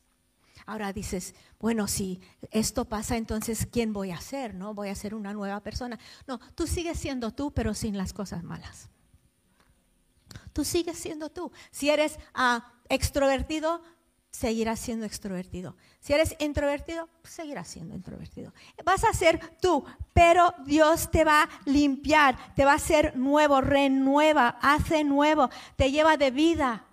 Ahora 0.67 0.91
dices, 0.91 1.33
bueno, 1.59 1.88
si 1.88 2.19
esto 2.51 2.83
pasa, 2.83 3.15
entonces 3.15 3.65
¿quién 3.71 3.93
voy 3.93 4.12
a 4.12 4.19
ser? 4.19 4.53
¿No? 4.53 4.74
Voy 4.74 4.89
a 4.89 4.95
ser 4.95 5.15
una 5.15 5.33
nueva 5.33 5.62
persona. 5.62 5.97
No, 6.27 6.39
tú 6.55 6.67
sigues 6.67 7.00
siendo 7.00 7.31
tú, 7.31 7.51
pero 7.53 7.74
sin 7.74 7.97
las 7.97 8.12
cosas 8.12 8.43
malas. 8.43 8.89
Tú 10.51 10.65
sigues 10.65 11.00
siendo 11.00 11.29
tú. 11.29 11.53
Si 11.71 11.89
eres 11.89 12.19
ah, 12.33 12.74
extrovertido, 12.89 13.81
seguirás 14.29 14.81
siendo 14.81 15.05
extrovertido. 15.05 15.77
Si 16.01 16.12
eres 16.12 16.36
introvertido, 16.39 17.07
seguirás 17.24 17.69
siendo 17.69 17.95
introvertido. 17.95 18.53
Vas 18.83 19.05
a 19.05 19.13
ser 19.13 19.39
tú, 19.62 19.86
pero 20.13 20.53
Dios 20.65 21.09
te 21.09 21.24
va 21.24 21.43
a 21.43 21.50
limpiar, 21.63 22.38
te 22.55 22.65
va 22.65 22.74
a 22.74 22.75
hacer 22.75 23.15
nuevo, 23.15 23.62
renueva, 23.62 24.57
hace 24.62 25.05
nuevo, 25.05 25.50
te 25.77 25.91
lleva 25.91 26.17
de 26.17 26.31
vida, 26.31 26.86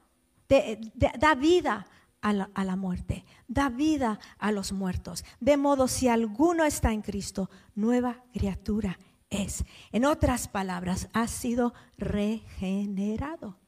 da 1.18 1.34
vida 1.34 1.88
a 2.22 2.64
la 2.64 2.76
muerte, 2.76 3.24
da 3.48 3.68
vida 3.68 4.18
a 4.38 4.52
los 4.52 4.72
muertos. 4.72 5.24
De 5.40 5.56
modo, 5.56 5.88
si 5.88 6.08
alguno 6.08 6.64
está 6.64 6.92
en 6.92 7.02
Cristo, 7.02 7.50
nueva 7.74 8.22
criatura 8.32 8.98
es. 9.30 9.64
En 9.92 10.04
otras 10.04 10.48
palabras, 10.48 11.08
ha 11.12 11.26
sido 11.28 11.74
regenerado. 11.96 13.58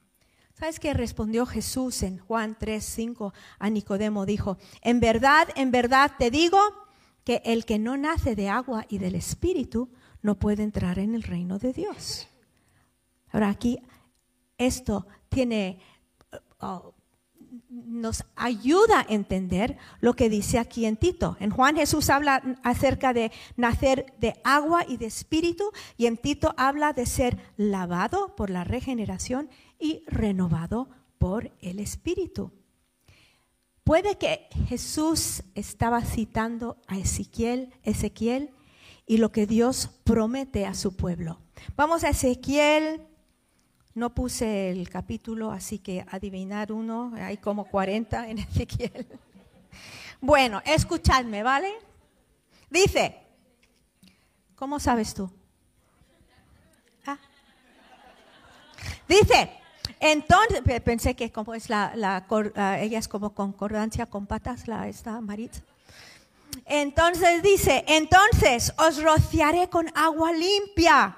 ¿Sabes 0.55 0.81
qué 0.81 0.95
respondió 0.95 1.45
Jesús 1.45 2.03
en 2.03 2.19
Juan 2.19 2.57
3, 2.59 2.83
5 2.83 3.35
a 3.59 3.71
Nicodemo? 3.71 4.25
Dijo, 4.25 4.57
en 4.81 5.01
verdad, 5.01 5.49
en 5.55 5.71
verdad 5.71 6.13
te 6.19 6.31
digo 6.31 6.59
que 7.25 7.43
el 7.45 7.67
que 7.67 7.79
no 7.79 7.97
nace 7.99 8.35
de 8.35 8.49
agua 8.49 8.87
y 8.89 8.99
del 8.99 9.17
Espíritu 9.17 9.91
no 10.23 10.39
puede 10.39 10.63
entrar 10.63 10.99
en 10.99 11.15
el 11.15 11.25
reino 11.25 11.59
de 11.59 11.73
Dios. 11.75 12.29
Ahora 13.33 13.51
aquí 13.51 13.79
esto 14.57 15.07
tiene, 15.29 15.79
oh, 16.61 16.95
nos 17.69 18.25
ayuda 18.35 19.01
a 19.01 19.07
entender 19.09 19.77
lo 20.01 20.15
que 20.15 20.29
dice 20.29 20.59
aquí 20.59 20.87
en 20.87 20.97
Tito. 20.97 21.37
En 21.41 21.51
Juan 21.51 21.77
Jesús 21.77 22.11
habla 22.11 22.43
acerca 22.63 23.13
de 23.13 23.33
nacer 23.57 24.15
de 24.19 24.41
agua 24.45 24.85
y 24.89 24.97
de 24.97 25.07
espíritu 25.07 25.71
y 25.97 26.07
en 26.07 26.17
Tito 26.17 26.55
habla 26.57 26.93
de 26.93 27.07
ser 27.07 27.39
lavado 27.57 28.35
por 28.37 28.51
la 28.51 28.65
regeneración 28.65 29.51
y 29.79 30.03
renovado 30.07 30.89
por 31.19 31.53
el 31.61 31.81
Espíritu. 31.81 32.53
Puede 33.85 34.19
que 34.19 34.49
Jesús 34.69 35.45
estaba 35.55 36.03
citando 36.03 36.77
a 36.89 36.99
Ezequiel, 36.99 37.73
Ezequiel 37.85 38.51
y 39.07 39.19
lo 39.19 39.31
que 39.31 39.47
Dios 39.47 39.91
promete 40.03 40.67
a 40.67 40.75
su 40.75 40.97
pueblo. 40.97 41.41
Vamos 41.77 42.03
a 42.03 42.09
Ezequiel, 42.09 43.07
no 43.97 44.11
puse 44.11 44.71
el 44.71 44.91
capítulo, 44.91 45.51
así 45.51 45.79
que 45.79 46.05
adivinar 46.11 46.71
uno, 46.71 47.13
hay 47.17 47.39
como 47.39 47.65
40 47.65 48.29
en 48.29 48.39
Ezequiel. 48.39 49.07
Bueno, 50.21 50.61
escuchadme, 50.67 51.43
¿vale? 51.43 51.73
Dice, 52.69 53.17
¿cómo 54.55 54.79
sabes 54.79 55.15
tú? 55.15 55.31
Ah. 57.07 57.17
Dice, 59.09 59.51
entonces, 59.99 60.61
pensé 60.85 61.17
que 61.17 61.33
como 61.33 61.55
es 61.55 61.71
la, 61.71 62.27
ella 62.79 62.99
es 62.99 63.09
como 63.09 63.33
concordancia 63.33 64.05
con 64.05 64.27
patas, 64.27 64.69
la 64.69 64.89
esta 64.89 65.19
Maritza. 65.23 65.63
Entonces 66.67 67.43
dice, 67.43 67.83
entonces 67.89 68.75
os 68.77 69.03
rociaré 69.03 69.71
con 69.71 69.91
agua 69.95 70.33
limpia 70.33 71.17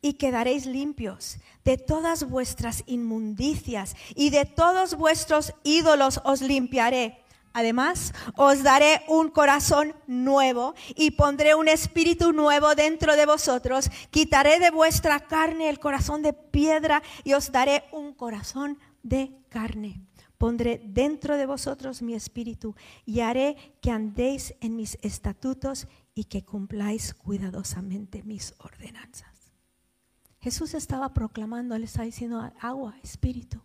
y 0.00 0.14
quedaréis 0.14 0.66
limpios 0.66 1.38
de 1.70 1.78
todas 1.78 2.28
vuestras 2.28 2.82
inmundicias 2.86 3.94
y 4.16 4.30
de 4.30 4.44
todos 4.44 4.96
vuestros 4.96 5.52
ídolos 5.62 6.20
os 6.24 6.40
limpiaré. 6.42 7.22
Además, 7.52 8.12
os 8.36 8.64
daré 8.64 9.02
un 9.06 9.28
corazón 9.28 9.94
nuevo 10.08 10.74
y 10.96 11.12
pondré 11.12 11.54
un 11.54 11.68
espíritu 11.68 12.32
nuevo 12.32 12.74
dentro 12.74 13.14
de 13.14 13.24
vosotros. 13.24 13.88
Quitaré 14.10 14.58
de 14.58 14.72
vuestra 14.72 15.20
carne 15.20 15.68
el 15.68 15.78
corazón 15.78 16.22
de 16.22 16.32
piedra 16.32 17.04
y 17.22 17.34
os 17.34 17.52
daré 17.52 17.84
un 17.92 18.14
corazón 18.14 18.76
de 19.04 19.30
carne. 19.48 20.00
Pondré 20.38 20.82
dentro 20.84 21.36
de 21.36 21.46
vosotros 21.46 22.02
mi 22.02 22.14
espíritu 22.14 22.74
y 23.06 23.20
haré 23.20 23.76
que 23.80 23.92
andéis 23.92 24.54
en 24.60 24.74
mis 24.74 24.98
estatutos 25.02 25.86
y 26.16 26.24
que 26.24 26.44
cumpláis 26.44 27.14
cuidadosamente 27.14 28.24
mis 28.24 28.54
ordenanzas. 28.58 29.29
Jesús 30.40 30.74
estaba 30.74 31.12
proclamando, 31.12 31.74
él 31.74 31.84
estaba 31.84 32.06
diciendo 32.06 32.52
agua, 32.60 32.96
espíritu 33.02 33.60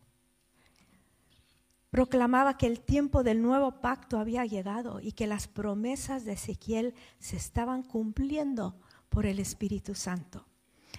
proclamaba 1.96 2.58
que 2.58 2.68
el 2.68 2.82
tiempo 2.82 3.24
del 3.24 3.42
nuevo 3.42 3.80
pacto 3.80 4.20
había 4.20 4.46
llegado 4.46 5.00
y 5.00 5.14
que 5.14 5.28
las 5.28 5.48
promesas 5.48 6.26
de 6.26 6.34
Ezequiel 6.34 6.94
se 7.20 7.38
estaban 7.38 7.84
cumpliendo 7.84 8.76
por 9.08 9.26
el 9.26 9.40
Espíritu 9.40 9.96
Santo. 9.96 10.46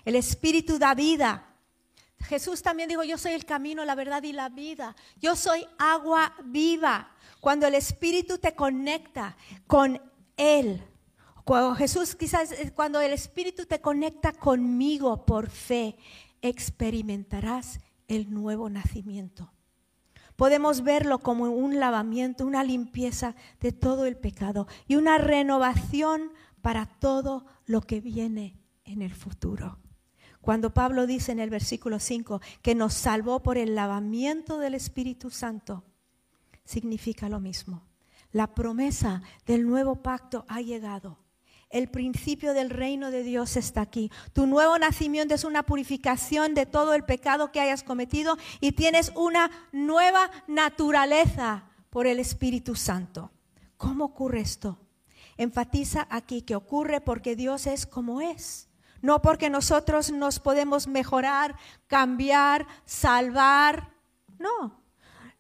El 0.07 0.17
Espíritu 0.17 0.79
da 0.79 0.95
vida. 0.95 1.53
Jesús 2.21 2.63
también 2.63 2.89
dijo, 2.89 3.05
yo 3.05 3.19
soy 3.19 3.33
el 3.33 3.45
camino, 3.45 3.85
la 3.85 3.95
verdad 3.95 4.23
y 4.23 4.33
la 4.33 4.49
vida. 4.49 4.97
Yo 5.21 5.37
soy 5.37 5.67
agua 5.77 6.33
viva. 6.45 7.11
Cuando 7.41 7.67
el 7.67 7.75
Espíritu 7.75 8.39
te 8.39 8.55
conecta 8.55 9.37
con 9.67 10.01
Él, 10.39 10.83
cuando 11.47 11.77
Jesús 11.77 12.17
quizás 12.17 12.51
eh, 12.51 12.73
cuando 12.75 13.01
el 13.01 13.13
Espíritu 13.13 13.67
te 13.67 13.81
conecta 13.81 14.33
conmigo 14.33 15.25
por 15.25 15.49
fe, 15.49 15.97
experimentarás 16.43 17.79
el 18.09 18.35
nuevo 18.35 18.69
nacimiento. 18.69 19.53
Podemos 20.35 20.83
verlo 20.83 21.21
como 21.21 21.45
un 21.45 21.79
lavamiento, 21.79 22.45
una 22.45 22.65
limpieza 22.65 23.37
de 23.61 23.71
todo 23.71 24.07
el 24.07 24.17
pecado 24.17 24.67
y 24.89 24.97
una 24.97 25.19
renovación 25.19 26.33
para 26.63 26.87
todo 26.87 27.47
lo 27.65 27.81
que 27.81 28.01
viene 28.01 28.59
en 28.85 29.01
el 29.01 29.15
futuro. 29.15 29.79
Cuando 30.41 30.75
Pablo 30.75 31.07
dice 31.07 31.31
en 31.31 31.39
el 31.39 31.51
versículo 31.51 32.01
5 32.01 32.41
que 32.61 32.75
nos 32.75 32.93
salvó 32.93 33.45
por 33.45 33.57
el 33.57 33.77
lavamiento 33.77 34.59
del 34.59 34.75
Espíritu 34.75 35.31
Santo, 35.31 35.85
significa 36.65 37.29
lo 37.29 37.39
mismo. 37.39 37.87
La 38.33 38.53
promesa 38.53 39.23
del 39.47 39.65
nuevo 39.65 40.03
pacto 40.03 40.45
ha 40.49 40.61
llegado 40.61 41.25
el 41.71 41.89
principio 41.89 42.55
del 42.55 42.71
reino 42.71 43.11
de 43.11 43.23
Dios 43.23 43.57
está 43.57 43.81
aquí. 43.81 44.11
Tu 44.33 44.47
nuevo 44.47 44.79
nacimiento 44.79 45.35
es 45.35 45.45
una 45.45 45.65
purificación 45.65 46.55
de 46.55 46.67
todo 46.67 46.95
el 46.95 47.05
pecado 47.05 47.53
que 47.53 47.61
hayas 47.61 47.83
cometido 47.83 48.37
y 48.61 48.73
tienes 48.73 49.13
una 49.15 49.51
nueva 49.73 50.31
naturaleza 50.47 51.65
por 51.91 52.07
el 52.07 52.21
Espíritu 52.21 52.75
Santo. 52.75 53.31
¿Cómo 53.77 54.05
ocurre 54.07 54.41
esto? 54.41 54.79
Enfatiza 55.37 56.07
aquí 56.11 56.43
que 56.43 56.57
ocurre 56.57 57.01
porque 57.01 57.37
Dios 57.37 57.67
es 57.67 57.87
como 57.87 58.21
es. 58.21 58.69
No 59.03 59.21
porque 59.21 59.51
nosotros 59.51 60.11
nos 60.11 60.41
podemos 60.41 60.87
mejorar, 60.87 61.57
cambiar, 61.87 62.67
salvar. 62.85 63.93
No. 64.39 64.83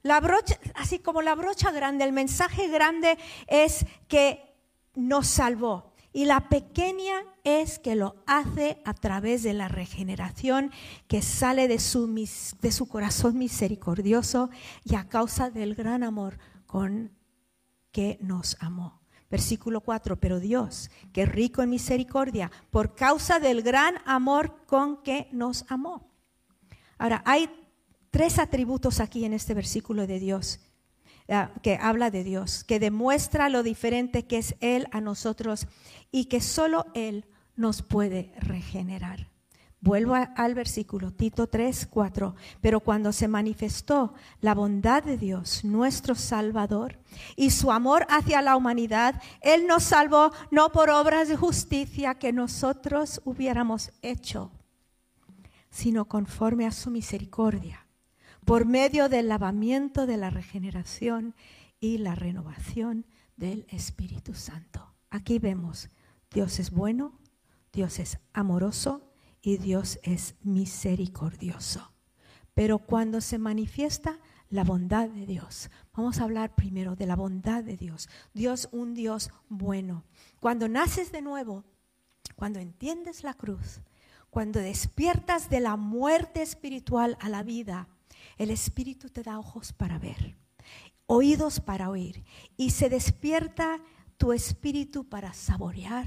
La 0.03 0.21
brocha, 0.21 0.59
así 0.75 0.99
como 0.99 1.23
la 1.23 1.35
brocha 1.35 1.73
grande, 1.73 2.05
el 2.05 2.13
mensaje 2.13 2.69
grande 2.69 3.19
es 3.47 3.87
que 4.07 4.55
nos 4.95 5.27
salvó. 5.27 5.96
Y 6.17 6.25
la 6.25 6.49
pequeña 6.49 7.25
es 7.45 7.79
que 7.79 7.95
lo 7.95 8.17
hace 8.25 8.81
a 8.87 8.95
través 8.95 9.43
de 9.43 9.53
la 9.53 9.69
regeneración 9.69 10.71
que 11.09 11.21
sale 11.21 11.69
de 11.69 11.79
su, 11.79 12.07
de 12.63 12.73
su 12.73 12.89
corazón 12.89 13.37
misericordioso 13.37 14.49
y 14.83 14.95
a 14.95 15.11
causa 15.11 15.51
del 15.51 15.75
gran 15.75 16.03
amor 16.03 16.39
con 16.65 17.13
que 17.93 18.17
nos 18.23 18.57
amó. 18.61 19.03
Versículo 19.29 19.83
4, 19.83 20.19
pero 20.19 20.41
Dios, 20.41 20.91
que 21.13 21.27
rico 21.27 21.61
en 21.61 21.69
misericordia, 21.69 22.51
por 22.71 22.95
causa 22.95 23.39
del 23.39 23.61
gran 23.61 23.97
amor 24.07 24.65
con 24.65 25.03
que 25.03 25.29
nos 25.33 25.67
amó. 25.69 26.09
Ahora, 26.97 27.23
hay 27.27 27.51
tres 28.11 28.39
atributos 28.39 29.01
aquí 29.01 29.27
en 29.27 29.35
este 29.35 29.53
versículo 29.53 30.07
de 30.07 30.19
Dios 30.19 30.61
que 31.63 31.79
habla 31.81 32.11
de 32.11 32.25
Dios, 32.25 32.65
que 32.65 32.79
demuestra 32.79 33.49
lo 33.49 33.63
diferente 33.63 34.27
que 34.27 34.39
es 34.39 34.55
Él 34.61 34.87
a 34.93 35.01
nosotros 35.01 35.67
y 36.11 36.27
que 36.27 36.41
solo 36.41 36.87
Él 36.95 37.27
nos 37.57 37.83
puede 37.83 38.33
regenerar. 38.39 39.29
Vuelvo 39.81 40.15
al 40.15 40.55
versículo, 40.55 41.13
Tito 41.13 41.47
3, 41.47 41.87
4. 41.89 42.35
Pero 42.61 42.81
cuando 42.81 43.13
se 43.13 43.29
manifestó 43.29 44.15
la 44.41 44.55
bondad 44.55 45.03
de 45.03 45.17
Dios, 45.17 45.65
nuestro 45.65 46.17
Salvador, 46.17 46.99
y 47.37 47.51
su 47.51 47.71
amor 47.71 48.05
hacia 48.09 48.43
la 48.43 48.57
humanidad, 48.57 49.23
Él 49.43 49.69
nos 49.69 49.85
salvó 49.85 50.33
no 50.51 50.73
por 50.73 50.91
obras 50.91 51.29
de 51.29 51.37
justicia 51.37 52.15
que 52.15 52.33
nosotros 52.33 53.21
hubiéramos 53.25 53.93
hecho, 54.03 54.51
sino 55.71 56.07
conforme 56.07 56.67
a 56.67 56.73
su 56.73 56.91
misericordia, 56.91 57.86
por 58.47 58.65
medio 58.65 59.09
del 59.09 59.29
lavamiento 59.29 60.07
de 60.07 60.17
la 60.17 60.31
regeneración 60.31 61.35
y 61.81 61.99
la 61.99 62.15
renovación 62.15 63.05
del 63.37 63.67
Espíritu 63.69 64.35
Santo. 64.35 64.95
Aquí 65.11 65.39
vemos, 65.39 65.91
Dios 66.31 66.61
es 66.61 66.71
bueno, 66.71 67.19
Dios 67.73 67.99
es 67.99 68.19
amoroso, 68.33 69.13
y 69.43 69.59
Dios 69.59 70.01
es 70.03 70.35
misericordioso. 70.43 71.93
Pero 72.55 72.79
cuando 72.79 73.21
se 73.21 73.39
manifiesta 73.39 74.19
la 74.49 74.65
bondad 74.65 75.09
de 75.09 75.27
Dios, 75.27 75.71
vamos 75.93 76.19
a 76.19 76.25
hablar 76.25 76.55
primero 76.55 76.97
de 76.97 77.07
la 77.07 77.15
bondad 77.15 77.63
de 77.63 77.77
Dios. 77.77 78.09
Dios, 78.33 78.69
un 78.73 78.95
Dios 78.95 79.31
bueno. 79.49 80.05
Cuando 80.41 80.69
naces 80.69 81.13
de 81.13 81.21
nuevo, 81.21 81.65
cuando 82.35 82.59
entiendes 82.61 83.23
la 83.23 83.35
cruz, 83.35 83.83
cuando 84.31 84.61
despiertas 84.61 85.51
de 85.51 85.61
la 85.61 85.77
muerte 85.77 86.43
espiritual 86.43 87.17
a 87.21 87.29
la 87.29 87.43
vida, 87.43 87.89
el 88.39 88.51
Espíritu 88.51 89.09
te 89.11 89.23
da 89.23 89.39
ojos 89.39 89.73
para 89.73 89.99
ver, 89.99 90.37
oídos 91.07 91.61
para 91.61 91.91
oír, 91.91 92.25
y 92.57 92.71
se 92.71 92.89
despierta 92.89 93.81
tu 94.17 94.33
espíritu 94.33 95.09
para 95.09 95.33
saborear, 95.33 96.07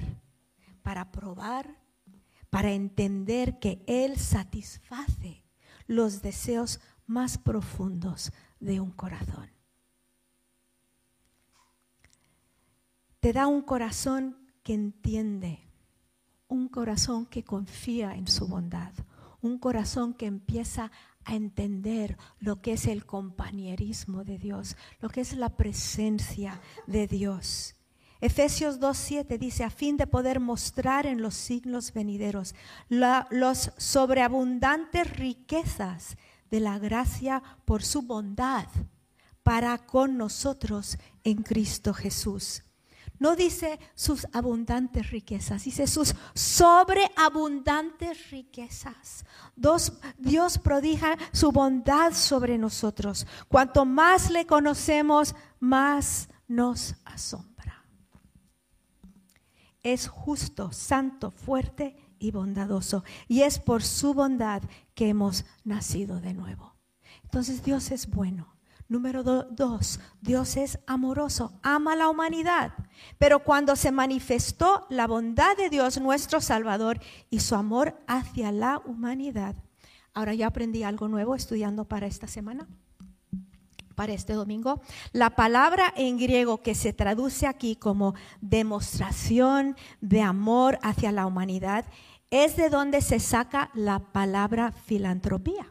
para 0.82 1.12
probar, 1.12 1.80
para 2.50 2.72
entender 2.72 3.60
que 3.60 3.84
Él 3.88 4.18
satisface 4.18 5.44
los 5.88 6.22
deseos 6.22 6.80
más 7.06 7.38
profundos 7.38 8.32
de 8.60 8.80
un 8.80 8.92
corazón. 8.92 9.50
Te 13.20 13.34
da 13.34 13.48
un 13.48 13.62
corazón 13.62 14.38
que 14.64 14.74
entiende, 14.74 15.60
un 16.48 16.70
corazón 16.70 17.26
que 17.26 17.44
confía 17.44 18.16
en 18.16 18.28
su 18.28 18.48
bondad, 18.48 18.94
un 19.42 19.58
corazón 19.58 20.14
que 20.14 20.26
empieza 20.26 20.92
a 21.30 21.36
entender 21.36 22.18
lo 22.40 22.62
que 22.62 22.74
es 22.74 22.88
el 22.88 23.06
compañerismo 23.06 24.24
de 24.24 24.38
Dios, 24.38 24.76
lo 25.00 25.10
que 25.10 25.22
es 25.22 25.34
la 25.34 25.50
presencia 25.50 26.60
de 26.88 27.08
Dios. 27.08 27.76
Efesios 28.20 28.80
2.7 28.80 29.38
dice, 29.38 29.64
a 29.64 29.70
fin 29.70 29.96
de 29.96 30.08
poder 30.08 30.40
mostrar 30.40 31.06
en 31.06 31.22
los 31.22 31.36
siglos 31.36 31.94
venideros 31.94 32.56
las 32.90 33.72
sobreabundantes 33.78 35.10
riquezas 35.16 36.18
de 36.50 36.60
la 36.60 36.80
gracia 36.80 37.42
por 37.64 37.84
su 37.84 38.02
bondad 38.02 38.68
para 39.44 39.78
con 39.78 40.18
nosotros 40.18 40.98
en 41.24 41.44
Cristo 41.44 41.94
Jesús. 41.94 42.64
No 43.20 43.36
dice 43.36 43.80
sus 43.96 44.28
abundantes 44.32 45.12
riquezas, 45.12 45.66
dice 45.66 45.88
sus 45.88 46.16
sobreabundantes 46.34 48.32
riquezas. 48.32 49.26
Dios 50.18 50.58
prodiga 50.58 51.18
su 51.34 51.52
bondad 51.52 52.14
sobre 52.14 52.58
nosotros. 52.58 53.28
Cuanto 53.50 53.86
más 53.86 54.32
le 54.32 54.46
conocemos, 54.46 55.36
más 55.60 56.30
nos 56.48 56.96
asombra 57.06 57.50
es 59.84 60.08
justo, 60.08 60.72
santo, 60.72 61.32
fuerte 61.32 61.96
y 62.20 62.32
bondadoso. 62.32 63.04
Y 63.28 63.42
es 63.42 63.60
por 63.60 63.84
su 63.84 64.14
bondad 64.14 64.64
que 64.94 65.10
hemos 65.10 65.46
nacido 65.64 66.20
de 66.20 66.34
nuevo. 66.34 66.76
Entonces 67.24 67.64
Dios 67.64 67.92
es 67.92 68.10
bueno. 68.10 68.56
Número 68.88 69.24
dos, 69.24 70.00
Dios 70.20 70.58
es 70.58 70.80
amoroso, 70.88 71.54
ama 71.62 71.94
a 71.94 71.96
la 71.96 72.10
humanidad. 72.10 72.74
Pero 73.18 73.44
cuando 73.44 73.76
se 73.76 73.92
manifestó 73.92 74.86
la 74.90 75.08
bondad 75.08 75.56
de 75.58 75.70
Dios 75.70 76.00
nuestro 76.00 76.42
Salvador 76.42 77.00
y 77.30 77.40
su 77.40 77.56
amor 77.56 78.00
hacia 78.08 78.52
la 78.52 78.82
humanidad, 78.86 79.56
ahora 80.14 80.34
ya 80.34 80.48
aprendí 80.48 80.84
algo 80.84 81.08
nuevo 81.08 81.36
estudiando 81.36 81.86
para 81.86 82.08
esta 82.08 82.28
semana 82.28 82.68
para 84.00 84.14
este 84.14 84.32
domingo. 84.32 84.82
La 85.12 85.32
palabra 85.32 85.94
en 85.98 86.18
griego 86.18 86.62
que 86.62 86.74
se 86.74 86.94
traduce 86.94 87.48
aquí 87.48 87.76
como 87.76 88.16
demostración 88.40 89.76
de 90.00 90.22
amor 90.22 90.80
hacia 90.84 91.12
la 91.12 91.26
humanidad 91.26 91.84
es 92.32 92.56
de 92.56 92.70
donde 92.70 93.02
se 93.02 93.20
saca 93.20 93.72
la 93.74 94.00
palabra 94.00 94.72
filantropía. 94.72 95.68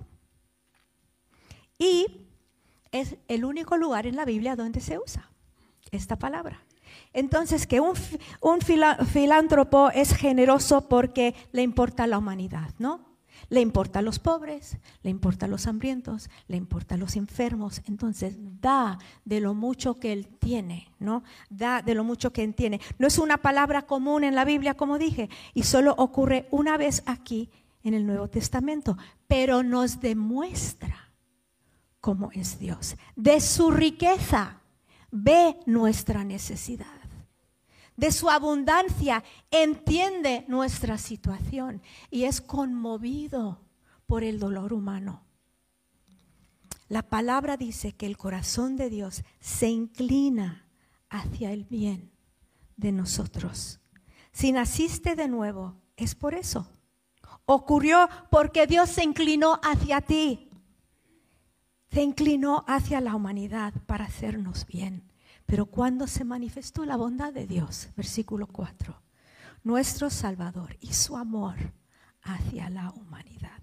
Y 1.79 2.29
es 2.92 3.16
el 3.29 3.46
único 3.46 3.79
lugar 3.79 4.07
en 4.07 4.16
la 4.16 4.26
Biblia 4.26 4.57
donde 4.57 4.81
se 4.81 4.98
usa 4.98 5.31
esta 5.90 6.18
palabra. 6.18 6.67
Entonces, 7.18 7.66
que 7.66 7.81
un, 7.81 7.94
filántropo 8.61 9.90
es 9.90 10.14
generoso 10.14 10.88
porque 10.88 11.35
le 11.50 11.62
importa 11.62 12.07
la 12.07 12.16
humanidad, 12.16 12.70
¿no? 12.78 13.00
Le 13.48 13.61
importa 13.61 13.98
a 13.98 14.02
los 14.02 14.20
pobres, 14.20 14.78
le 15.02 15.11
importa 15.11 15.46
a 15.46 15.48
los 15.48 15.66
hambrientos, 15.66 16.31
le 16.46 16.57
importa 16.57 16.94
a 16.94 16.98
los 16.98 17.16
enfermos. 17.16 17.83
Entonces, 17.87 18.37
da 18.61 18.98
de 19.24 19.40
lo 19.40 19.52
mucho 19.52 19.94
que 19.98 20.12
él 20.12 20.28
tiene, 20.38 20.92
¿no? 21.00 21.24
Da 21.50 21.83
de 21.83 21.96
lo 21.96 22.04
mucho 22.04 22.33
que 22.33 22.44
él 22.44 22.54
tiene. 22.54 22.81
No 22.98 23.09
es 23.09 23.18
una 23.18 23.38
palabra 23.38 23.83
común 23.83 24.22
en 24.22 24.37
la 24.37 24.44
Biblia, 24.44 24.74
como 24.74 24.96
dije, 24.96 25.28
y 25.54 25.64
solo 25.64 25.94
ocurre 25.98 26.46
una 26.52 26.76
vez 26.76 27.02
aquí 27.07 27.50
en 27.83 27.94
el 27.94 28.07
Nuevo 28.07 28.28
Testamento, 28.28 28.96
pero 29.26 29.64
nos 29.64 30.00
demuestra 30.00 31.11
cómo 32.00 32.31
es 32.33 32.61
Dios. 32.61 32.96
De 33.16 33.40
su 33.40 33.72
riqueza 33.72 34.61
ve 35.11 35.59
nuestra 35.66 36.22
necesidad 36.22 36.97
de 37.98 38.12
su 38.12 38.30
abundancia, 38.30 39.24
entiende 39.50 40.44
nuestra 40.46 40.98
situación 40.98 41.82
y 42.12 42.24
es 42.24 42.40
conmovido 42.40 43.61
por 44.06 44.22
el 44.22 44.38
dolor 44.38 44.72
humano. 44.72 45.24
La 46.88 47.02
palabra 47.02 47.56
dice 47.56 47.92
que 47.92 48.06
el 48.06 48.16
corazón 48.16 48.76
de 48.76 48.88
Dios 48.88 49.24
se 49.40 49.68
inclina 49.68 50.64
hacia 51.11 51.50
el 51.50 51.64
bien 51.64 52.12
de 52.76 52.92
nosotros. 52.92 53.80
Si 54.30 54.52
naciste 54.52 55.16
de 55.16 55.26
nuevo, 55.26 55.74
es 55.96 56.14
por 56.14 56.34
eso. 56.34 56.70
Ocurrió 57.46 58.08
porque 58.30 58.68
Dios 58.68 58.90
se 58.90 59.02
inclinó 59.02 59.58
hacia 59.64 60.02
ti. 60.02 60.48
Se 61.90 62.02
inclinó 62.02 62.64
hacia 62.68 63.00
la 63.00 63.16
humanidad 63.16 63.74
para 63.87 64.04
hacernos 64.04 64.66
bien. 64.66 65.08
Pero 65.48 65.64
cuando 65.64 66.06
se 66.06 66.24
manifestó 66.24 66.84
la 66.84 66.98
bondad 66.98 67.32
de 67.32 67.46
Dios, 67.46 67.88
versículo 67.96 68.46
4, 68.46 69.02
nuestro 69.64 70.11
Salvador 70.11 70.76
y 70.78 70.92
su 70.92 71.16
amor 71.16 71.72
hacia 72.20 72.68
la 72.68 72.90
humanidad. 72.90 73.58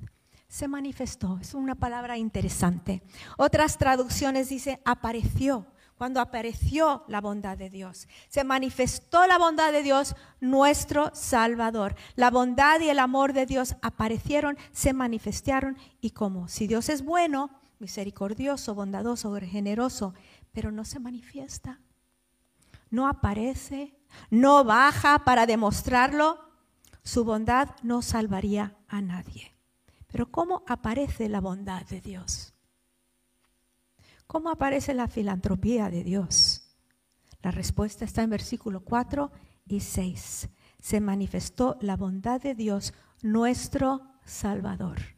Se 0.47 0.67
manifestó, 0.67 1.37
es 1.39 1.53
una 1.53 1.75
palabra 1.75 2.17
interesante. 2.17 3.03
Otras 3.37 3.77
traducciones 3.77 4.49
dicen 4.49 4.79
apareció, 4.83 5.67
cuando 5.95 6.21
apareció 6.21 7.03
la 7.07 7.21
bondad 7.21 7.55
de 7.55 7.69
Dios. 7.69 8.07
Se 8.29 8.43
manifestó 8.43 9.27
la 9.27 9.37
bondad 9.37 9.71
de 9.71 9.83
Dios, 9.83 10.15
nuestro 10.39 11.11
Salvador. 11.13 11.95
La 12.15 12.31
bondad 12.31 12.79
y 12.81 12.89
el 12.89 12.97
amor 12.97 13.31
de 13.31 13.45
Dios 13.45 13.75
aparecieron, 13.83 14.57
se 14.71 14.91
manifestaron 14.91 15.77
y 16.01 16.11
como 16.11 16.47
si 16.47 16.65
Dios 16.65 16.89
es 16.89 17.03
bueno, 17.03 17.51
misericordioso, 17.77 18.73
bondadoso, 18.73 19.35
generoso, 19.41 20.13
pero 20.55 20.71
no 20.71 20.85
se 20.85 20.99
manifiesta, 20.99 21.81
no 22.89 23.09
aparece, 23.09 23.93
no 24.29 24.63
baja 24.63 25.25
para 25.25 25.45
demostrarlo, 25.45 26.39
su 27.03 27.25
bondad 27.25 27.71
no 27.83 28.01
salvaría 28.01 28.77
a 28.87 29.01
nadie. 29.01 29.53
Pero 30.07 30.31
¿cómo 30.31 30.63
aparece 30.65 31.27
la 31.27 31.41
bondad 31.41 31.85
de 31.87 31.99
Dios? 31.99 32.53
¿Cómo 34.27 34.49
aparece 34.49 34.93
la 34.93 35.09
filantropía 35.09 35.89
de 35.89 36.05
Dios? 36.05 36.73
La 37.41 37.51
respuesta 37.51 38.05
está 38.05 38.23
en 38.23 38.29
versículo 38.29 38.79
4 38.79 39.31
y 39.67 39.81
6. 39.81 40.49
Se 40.79 41.01
manifestó 41.01 41.77
la 41.81 41.97
bondad 41.97 42.41
de 42.41 42.55
Dios, 42.55 42.93
nuestro 43.21 44.03
Salvador 44.23 45.14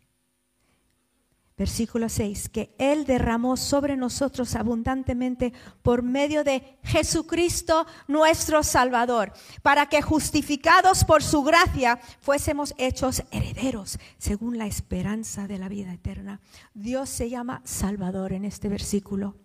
Versículo 1.57 2.07
6, 2.07 2.49
que 2.49 2.75
Él 2.77 3.05
derramó 3.05 3.57
sobre 3.57 3.97
nosotros 3.97 4.55
abundantemente 4.55 5.53
por 5.81 6.03
medio 6.03 6.43
de 6.43 6.77
Jesucristo 6.83 7.87
nuestro 8.07 8.61
Salvador, 8.61 9.33
para 9.63 9.87
que 9.87 10.03
justificados 10.03 11.03
por 11.03 11.23
su 11.23 11.41
gracia 11.41 11.99
fuésemos 12.21 12.75
hechos 12.77 13.23
herederos 13.31 13.97
según 14.19 14.59
la 14.59 14.67
esperanza 14.67 15.47
de 15.47 15.57
la 15.57 15.67
vida 15.67 15.91
eterna. 15.93 16.41
Dios 16.75 17.09
se 17.09 17.27
llama 17.27 17.63
Salvador 17.65 18.33
en 18.33 18.45
este 18.45 18.69
versículo. 18.69 19.35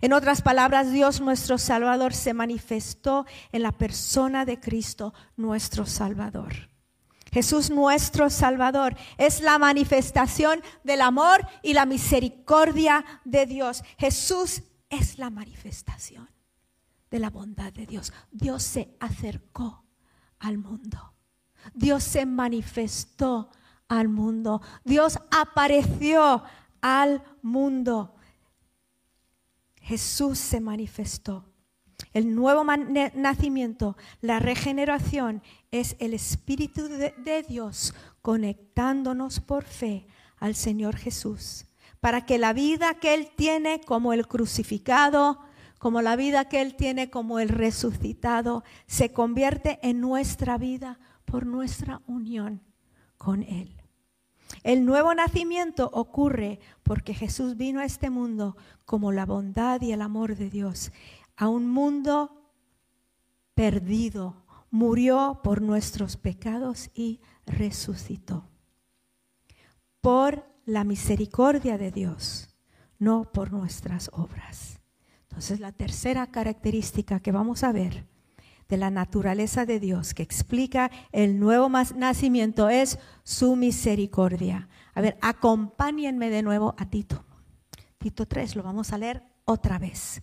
En 0.00 0.12
otras 0.12 0.42
palabras, 0.42 0.92
Dios 0.92 1.20
nuestro 1.20 1.58
Salvador 1.58 2.14
se 2.14 2.32
manifestó 2.32 3.26
en 3.50 3.62
la 3.62 3.72
persona 3.72 4.44
de 4.44 4.60
Cristo 4.60 5.14
nuestro 5.36 5.84
Salvador. 5.84 6.75
Jesús 7.36 7.68
nuestro 7.68 8.30
Salvador 8.30 8.96
es 9.18 9.42
la 9.42 9.58
manifestación 9.58 10.62
del 10.84 11.02
amor 11.02 11.46
y 11.62 11.74
la 11.74 11.84
misericordia 11.84 13.04
de 13.26 13.44
Dios. 13.44 13.82
Jesús 13.98 14.62
es 14.88 15.18
la 15.18 15.28
manifestación 15.28 16.30
de 17.10 17.18
la 17.18 17.28
bondad 17.28 17.74
de 17.74 17.84
Dios. 17.84 18.14
Dios 18.32 18.62
se 18.62 18.96
acercó 19.00 19.84
al 20.38 20.56
mundo. 20.56 21.12
Dios 21.74 22.04
se 22.04 22.24
manifestó 22.24 23.50
al 23.86 24.08
mundo. 24.08 24.62
Dios 24.82 25.18
apareció 25.30 26.42
al 26.80 27.22
mundo. 27.42 28.14
Jesús 29.82 30.38
se 30.38 30.58
manifestó. 30.58 31.44
El 32.12 32.34
nuevo 32.34 32.64
nacimiento, 33.14 33.96
la 34.20 34.38
regeneración, 34.38 35.42
es 35.70 35.96
el 35.98 36.14
Espíritu 36.14 36.88
de, 36.88 37.44
Dios 37.48 37.94
conectándonos 38.22 39.40
por 39.40 39.64
fe 39.64 40.06
al 40.38 40.54
Señor 40.54 40.96
Jesús, 40.96 41.66
para 42.00 42.24
que 42.26 42.38
la 42.38 42.52
vida 42.52 42.94
que 42.94 43.14
Él 43.14 43.30
tiene 43.36 43.80
como 43.80 44.12
el 44.12 44.26
crucificado, 44.26 45.40
como 45.78 46.02
la 46.02 46.16
vida 46.16 46.48
que 46.48 46.62
Él 46.62 46.74
tiene 46.74 47.10
como 47.10 47.38
el 47.38 47.48
resucitado, 47.48 48.64
se 48.86 49.12
convierte 49.12 49.78
en 49.82 50.00
nuestra 50.00 50.58
vida 50.58 50.98
por 51.24 51.46
nuestra 51.46 52.02
unión 52.06 52.62
con 53.18 53.42
Él. 53.42 53.76
El 54.62 54.84
nuevo 54.84 55.14
nacimiento 55.14 55.90
ocurre 55.92 56.60
porque 56.82 57.14
Jesús 57.14 57.56
vino 57.56 57.80
a 57.80 57.84
este 57.84 58.10
mundo 58.10 58.56
como 58.84 59.12
la 59.12 59.26
bondad 59.26 59.80
y 59.82 59.92
el 59.92 60.02
amor 60.02 60.36
de 60.36 60.50
Dios, 60.50 60.92
a 61.36 61.48
un 61.48 61.68
mundo 61.68 62.50
perdido, 63.54 64.44
murió 64.70 65.40
por 65.42 65.62
nuestros 65.62 66.16
pecados 66.16 66.90
y 66.94 67.20
resucitó. 67.46 68.48
Por 70.00 70.46
la 70.64 70.84
misericordia 70.84 71.78
de 71.78 71.90
Dios, 71.90 72.48
no 72.98 73.30
por 73.32 73.52
nuestras 73.52 74.10
obras. 74.12 74.80
Entonces 75.22 75.60
la 75.60 75.72
tercera 75.72 76.26
característica 76.28 77.20
que 77.20 77.32
vamos 77.32 77.62
a 77.62 77.72
ver 77.72 78.06
de 78.68 78.76
la 78.76 78.90
naturaleza 78.90 79.64
de 79.64 79.78
Dios 79.78 80.14
que 80.14 80.22
explica 80.22 80.90
el 81.12 81.38
nuevo 81.38 81.68
nacimiento 81.68 82.68
es 82.68 82.98
su 83.22 83.54
misericordia. 83.56 84.68
A 84.94 85.00
ver, 85.00 85.16
acompáñenme 85.20 86.30
de 86.30 86.42
nuevo 86.42 86.74
a 86.78 86.86
Tito. 86.86 87.24
Tito 87.98 88.26
3, 88.26 88.56
lo 88.56 88.62
vamos 88.62 88.92
a 88.92 88.98
leer 88.98 89.22
otra 89.44 89.78
vez. 89.78 90.22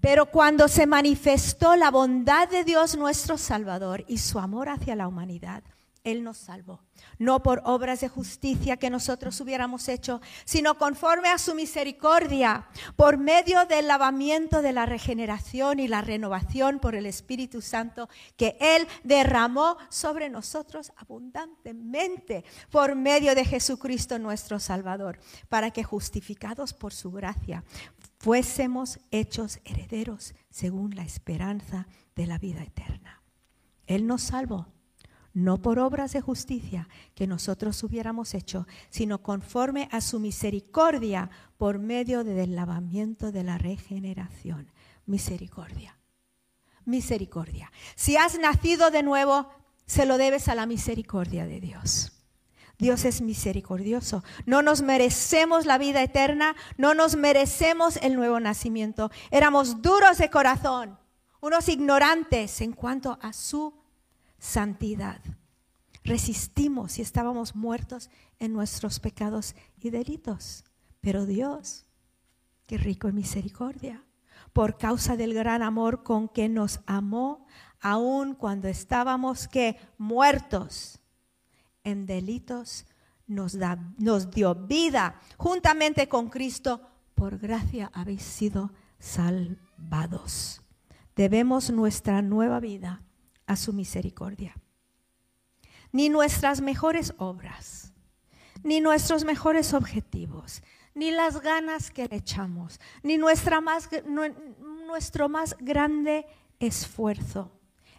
Pero 0.00 0.26
cuando 0.26 0.68
se 0.68 0.86
manifestó 0.86 1.76
la 1.76 1.90
bondad 1.90 2.48
de 2.48 2.64
Dios 2.64 2.96
nuestro 2.96 3.36
Salvador 3.36 4.04
y 4.08 4.18
su 4.18 4.38
amor 4.38 4.68
hacia 4.68 4.96
la 4.96 5.06
humanidad, 5.06 5.62
Él 6.04 6.22
nos 6.22 6.38
salvó 6.38 6.80
no 7.18 7.42
por 7.42 7.62
obras 7.64 8.00
de 8.00 8.08
justicia 8.08 8.76
que 8.76 8.90
nosotros 8.90 9.40
hubiéramos 9.40 9.88
hecho, 9.88 10.20
sino 10.44 10.78
conforme 10.78 11.28
a 11.28 11.38
su 11.38 11.54
misericordia, 11.54 12.66
por 12.96 13.18
medio 13.18 13.66
del 13.66 13.88
lavamiento 13.88 14.62
de 14.62 14.72
la 14.72 14.86
regeneración 14.86 15.80
y 15.80 15.88
la 15.88 16.00
renovación 16.00 16.78
por 16.78 16.94
el 16.94 17.06
Espíritu 17.06 17.60
Santo 17.60 18.08
que 18.36 18.56
Él 18.60 18.86
derramó 19.04 19.76
sobre 19.88 20.30
nosotros 20.30 20.92
abundantemente 20.96 22.44
por 22.70 22.94
medio 22.94 23.34
de 23.34 23.44
Jesucristo 23.44 24.18
nuestro 24.18 24.58
Salvador, 24.58 25.18
para 25.48 25.70
que 25.70 25.84
justificados 25.84 26.72
por 26.72 26.92
su 26.92 27.10
gracia 27.10 27.64
fuésemos 28.18 28.98
hechos 29.10 29.60
herederos 29.64 30.34
según 30.50 30.94
la 30.94 31.02
esperanza 31.02 31.86
de 32.14 32.26
la 32.26 32.38
vida 32.38 32.62
eterna. 32.62 33.22
Él 33.86 34.06
nos 34.06 34.22
salvó 34.22 34.66
no 35.32 35.62
por 35.62 35.78
obras 35.78 36.12
de 36.12 36.20
justicia 36.20 36.88
que 37.14 37.26
nosotros 37.26 37.82
hubiéramos 37.82 38.34
hecho, 38.34 38.66
sino 38.88 39.22
conforme 39.22 39.88
a 39.92 40.00
su 40.00 40.20
misericordia 40.20 41.30
por 41.56 41.78
medio 41.78 42.24
del 42.24 42.56
lavamiento 42.56 43.32
de 43.32 43.44
la 43.44 43.58
regeneración. 43.58 44.70
Misericordia. 45.06 45.98
Misericordia. 46.84 47.70
Si 47.94 48.16
has 48.16 48.38
nacido 48.38 48.90
de 48.90 49.02
nuevo, 49.02 49.48
se 49.86 50.06
lo 50.06 50.18
debes 50.18 50.48
a 50.48 50.54
la 50.54 50.66
misericordia 50.66 51.46
de 51.46 51.60
Dios. 51.60 52.12
Dios 52.78 53.04
es 53.04 53.20
misericordioso. 53.20 54.24
No 54.46 54.62
nos 54.62 54.82
merecemos 54.82 55.66
la 55.66 55.78
vida 55.78 56.02
eterna, 56.02 56.56
no 56.78 56.94
nos 56.94 57.14
merecemos 57.14 57.96
el 57.98 58.16
nuevo 58.16 58.40
nacimiento. 58.40 59.10
Éramos 59.30 59.82
duros 59.82 60.16
de 60.18 60.30
corazón, 60.30 60.98
unos 61.40 61.68
ignorantes 61.68 62.60
en 62.62 62.72
cuanto 62.72 63.18
a 63.20 63.32
su 63.34 63.79
santidad. 64.40 65.20
Resistimos 66.02 66.98
y 66.98 67.02
estábamos 67.02 67.54
muertos 67.54 68.10
en 68.40 68.52
nuestros 68.52 68.98
pecados 68.98 69.54
y 69.78 69.90
delitos. 69.90 70.64
Pero 71.00 71.26
Dios, 71.26 71.86
qué 72.66 72.78
rico 72.78 73.06
en 73.06 73.14
misericordia, 73.14 74.04
por 74.52 74.78
causa 74.78 75.16
del 75.16 75.34
gran 75.34 75.62
amor 75.62 76.02
con 76.02 76.28
que 76.28 76.48
nos 76.48 76.80
amó, 76.86 77.46
aun 77.80 78.34
cuando 78.34 78.66
estábamos 78.66 79.46
que 79.46 79.76
muertos 79.98 81.00
en 81.84 82.06
delitos, 82.06 82.86
nos, 83.26 83.56
da, 83.58 83.78
nos 83.98 84.30
dio 84.30 84.54
vida 84.54 85.20
juntamente 85.36 86.08
con 86.08 86.28
Cristo. 86.28 86.80
Por 87.14 87.38
gracia 87.38 87.90
habéis 87.94 88.22
sido 88.22 88.72
salvados. 88.98 90.62
Debemos 91.14 91.70
nuestra 91.70 92.22
nueva 92.22 92.60
vida 92.60 93.02
a 93.50 93.56
su 93.56 93.72
misericordia. 93.72 94.54
Ni 95.90 96.08
nuestras 96.08 96.60
mejores 96.60 97.14
obras, 97.18 97.92
ni 98.62 98.80
nuestros 98.80 99.24
mejores 99.24 99.74
objetivos, 99.74 100.62
ni 100.94 101.10
las 101.10 101.40
ganas 101.40 101.90
que 101.90 102.06
le 102.06 102.14
echamos, 102.16 102.78
ni 103.02 103.18
nuestro 103.18 103.60
más 105.28 105.56
grande 105.58 106.26
esfuerzo. 106.60 107.50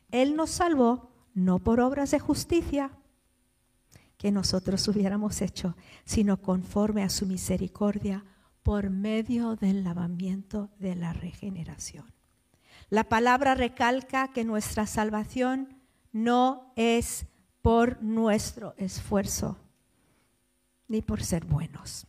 Él 0.10 0.38
nos 0.38 0.52
salvó 0.52 1.12
no 1.34 1.60
por 1.60 1.82
obras 1.82 2.12
de 2.12 2.20
justicia 2.20 2.92
que 4.16 4.32
nosotros 4.32 4.88
hubiéramos 4.88 5.42
hecho, 5.42 5.76
sino 6.06 6.42
conforme 6.42 7.04
a 7.04 7.10
su 7.10 7.26
misericordia 7.26 8.24
por 8.64 8.90
medio 8.90 9.58
del 9.58 9.84
lavamiento 9.84 10.70
de 10.80 10.96
la 10.96 11.12
regeneración. 11.12 12.21
La 12.92 13.06
palabra 13.06 13.56
recalca 13.56 14.34
que 14.34 14.44
nuestra 14.44 14.86
salvación 14.86 15.78
no 16.12 16.74
es 16.76 17.26
por 17.62 18.04
nuestro 18.04 18.76
esfuerzo, 18.76 19.58
ni 20.90 21.02
por 21.02 21.24
ser 21.24 21.46
buenos. 21.46 22.06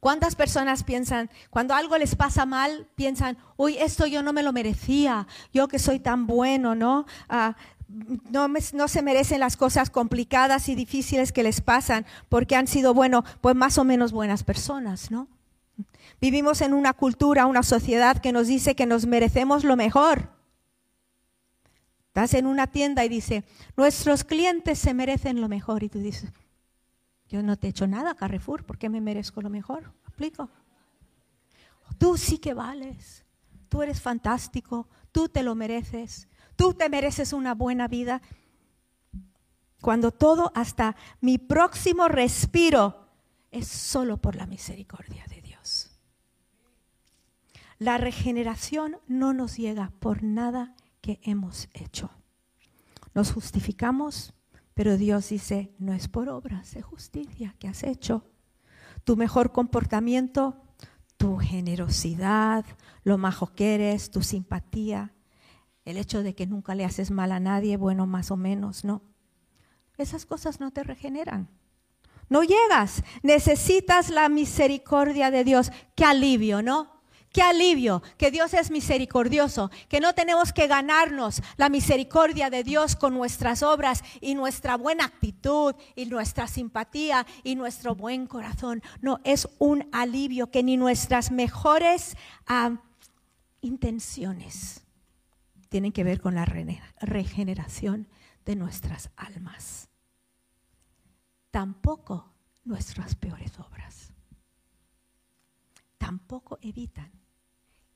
¿Cuántas 0.00 0.36
personas 0.36 0.84
piensan, 0.84 1.30
cuando 1.48 1.72
algo 1.72 1.96
les 1.96 2.14
pasa 2.14 2.44
mal, 2.44 2.88
piensan, 2.94 3.38
uy, 3.56 3.78
esto 3.78 4.06
yo 4.06 4.22
no 4.22 4.34
me 4.34 4.42
lo 4.42 4.52
merecía, 4.52 5.26
yo 5.50 5.66
que 5.66 5.78
soy 5.78 5.98
tan 5.98 6.26
bueno, 6.26 6.74
¿no? 6.74 7.06
Ah, 7.30 7.56
no, 7.88 8.48
no, 8.48 8.88
se 8.88 9.00
merecen 9.00 9.40
las 9.40 9.56
cosas 9.56 9.88
complicadas 9.88 10.68
y 10.68 10.74
difíciles 10.74 11.32
que 11.32 11.42
les 11.42 11.62
pasan 11.62 12.04
porque 12.28 12.54
han 12.54 12.66
sido, 12.66 12.92
bueno, 12.92 13.24
pues 13.40 13.56
más 13.56 13.78
o 13.78 13.84
menos 13.84 14.12
buenas 14.12 14.44
personas, 14.44 15.10
¿no? 15.10 15.26
Vivimos 16.20 16.60
en 16.60 16.74
una 16.74 16.92
cultura, 16.92 17.46
una 17.46 17.62
sociedad 17.62 18.18
que 18.18 18.32
nos 18.32 18.46
dice 18.46 18.74
que 18.74 18.86
nos 18.86 19.06
merecemos 19.06 19.64
lo 19.64 19.76
mejor. 19.76 20.30
Estás 22.08 22.34
en 22.34 22.46
una 22.46 22.66
tienda 22.66 23.04
y 23.04 23.08
dice, 23.08 23.44
nuestros 23.76 24.24
clientes 24.24 24.78
se 24.78 24.94
merecen 24.94 25.40
lo 25.40 25.48
mejor. 25.48 25.84
Y 25.84 25.88
tú 25.88 26.00
dices, 26.00 26.32
yo 27.28 27.42
no 27.42 27.56
te 27.56 27.68
he 27.68 27.70
hecho 27.70 27.86
nada, 27.86 28.14
Carrefour, 28.14 28.64
¿por 28.64 28.78
qué 28.78 28.88
me 28.88 29.00
merezco 29.00 29.42
lo 29.42 29.50
mejor? 29.50 29.92
¿Aplico? 30.04 30.50
Tú 31.98 32.16
sí 32.16 32.38
que 32.38 32.54
vales, 32.54 33.24
tú 33.68 33.82
eres 33.82 34.00
fantástico, 34.00 34.88
tú 35.12 35.28
te 35.28 35.42
lo 35.42 35.54
mereces, 35.54 36.28
tú 36.56 36.74
te 36.74 36.88
mereces 36.88 37.32
una 37.32 37.54
buena 37.54 37.86
vida. 37.86 38.20
Cuando 39.80 40.10
todo, 40.10 40.50
hasta 40.54 40.96
mi 41.20 41.38
próximo 41.38 42.08
respiro, 42.08 43.08
es 43.50 43.68
solo 43.68 44.16
por 44.16 44.36
la 44.36 44.46
misericordia 44.46 45.24
de 45.28 45.37
la 47.78 47.96
regeneración 47.98 48.98
no 49.06 49.32
nos 49.32 49.56
llega 49.56 49.92
por 50.00 50.22
nada 50.22 50.74
que 51.00 51.20
hemos 51.22 51.68
hecho. 51.74 52.10
Nos 53.14 53.32
justificamos, 53.32 54.34
pero 54.74 54.96
Dios 54.96 55.28
dice, 55.28 55.72
no 55.78 55.92
es 55.92 56.08
por 56.08 56.28
obras 56.28 56.74
de 56.74 56.82
justicia 56.82 57.54
que 57.58 57.68
has 57.68 57.82
hecho. 57.82 58.24
Tu 59.04 59.16
mejor 59.16 59.52
comportamiento, 59.52 60.56
tu 61.16 61.38
generosidad, 61.38 62.64
lo 63.04 63.16
majo 63.16 63.54
que 63.54 63.74
eres, 63.74 64.10
tu 64.10 64.22
simpatía, 64.22 65.14
el 65.84 65.96
hecho 65.96 66.22
de 66.22 66.34
que 66.34 66.46
nunca 66.46 66.74
le 66.74 66.84
haces 66.84 67.10
mal 67.10 67.32
a 67.32 67.40
nadie, 67.40 67.76
bueno, 67.76 68.06
más 68.06 68.30
o 68.30 68.36
menos, 68.36 68.84
¿no? 68.84 69.02
Esas 69.96 70.26
cosas 70.26 70.60
no 70.60 70.70
te 70.70 70.84
regeneran. 70.84 71.48
No 72.28 72.42
llegas, 72.42 73.02
necesitas 73.22 74.10
la 74.10 74.28
misericordia 74.28 75.30
de 75.30 75.44
Dios. 75.44 75.72
Qué 75.96 76.04
alivio, 76.04 76.62
¿no? 76.62 76.97
Qué 77.32 77.42
alivio 77.42 78.02
que 78.16 78.30
Dios 78.30 78.54
es 78.54 78.70
misericordioso, 78.70 79.70
que 79.88 80.00
no 80.00 80.14
tenemos 80.14 80.52
que 80.52 80.66
ganarnos 80.66 81.42
la 81.56 81.68
misericordia 81.68 82.48
de 82.48 82.64
Dios 82.64 82.96
con 82.96 83.14
nuestras 83.14 83.62
obras 83.62 84.02
y 84.20 84.34
nuestra 84.34 84.76
buena 84.76 85.04
actitud 85.04 85.74
y 85.94 86.06
nuestra 86.06 86.46
simpatía 86.46 87.26
y 87.44 87.54
nuestro 87.54 87.94
buen 87.94 88.26
corazón. 88.26 88.82
No, 89.02 89.20
es 89.24 89.48
un 89.58 89.88
alivio 89.92 90.50
que 90.50 90.62
ni 90.62 90.76
nuestras 90.76 91.30
mejores 91.30 92.16
ah, 92.46 92.80
intenciones 93.60 94.82
tienen 95.68 95.92
que 95.92 96.04
ver 96.04 96.20
con 96.20 96.34
la 96.34 96.46
regeneración 96.46 98.08
de 98.46 98.56
nuestras 98.56 99.10
almas. 99.16 99.88
Tampoco 101.50 102.32
nuestras 102.64 103.14
peores 103.14 103.52
obras. 103.58 104.07
Tampoco 106.08 106.58
evitan 106.62 107.12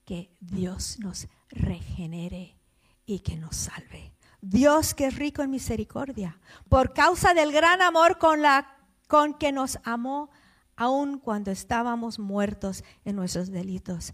que 0.05 0.37
Dios 0.39 0.99
nos 0.99 1.29
regenere 1.49 2.59
y 3.07 3.21
que 3.21 3.39
nos 3.39 3.57
salve. 3.57 4.13
Dios 4.43 4.93
que 4.93 5.07
es 5.07 5.17
rico 5.17 5.41
en 5.41 5.51
misericordia, 5.51 6.39
por 6.69 6.93
causa 6.93 7.33
del 7.33 7.53
gran 7.53 7.81
amor 7.81 8.19
con, 8.19 8.43
la, 8.43 8.77
con 9.09 9.33
que 9.33 9.51
nos 9.51 9.79
amó, 9.85 10.29
aun 10.77 11.21
cuando 11.21 11.51
estábamos 11.51 12.19
muertos 12.19 12.85
en 13.07 13.17
nuestros 13.17 13.51
delitos, 13.51 14.13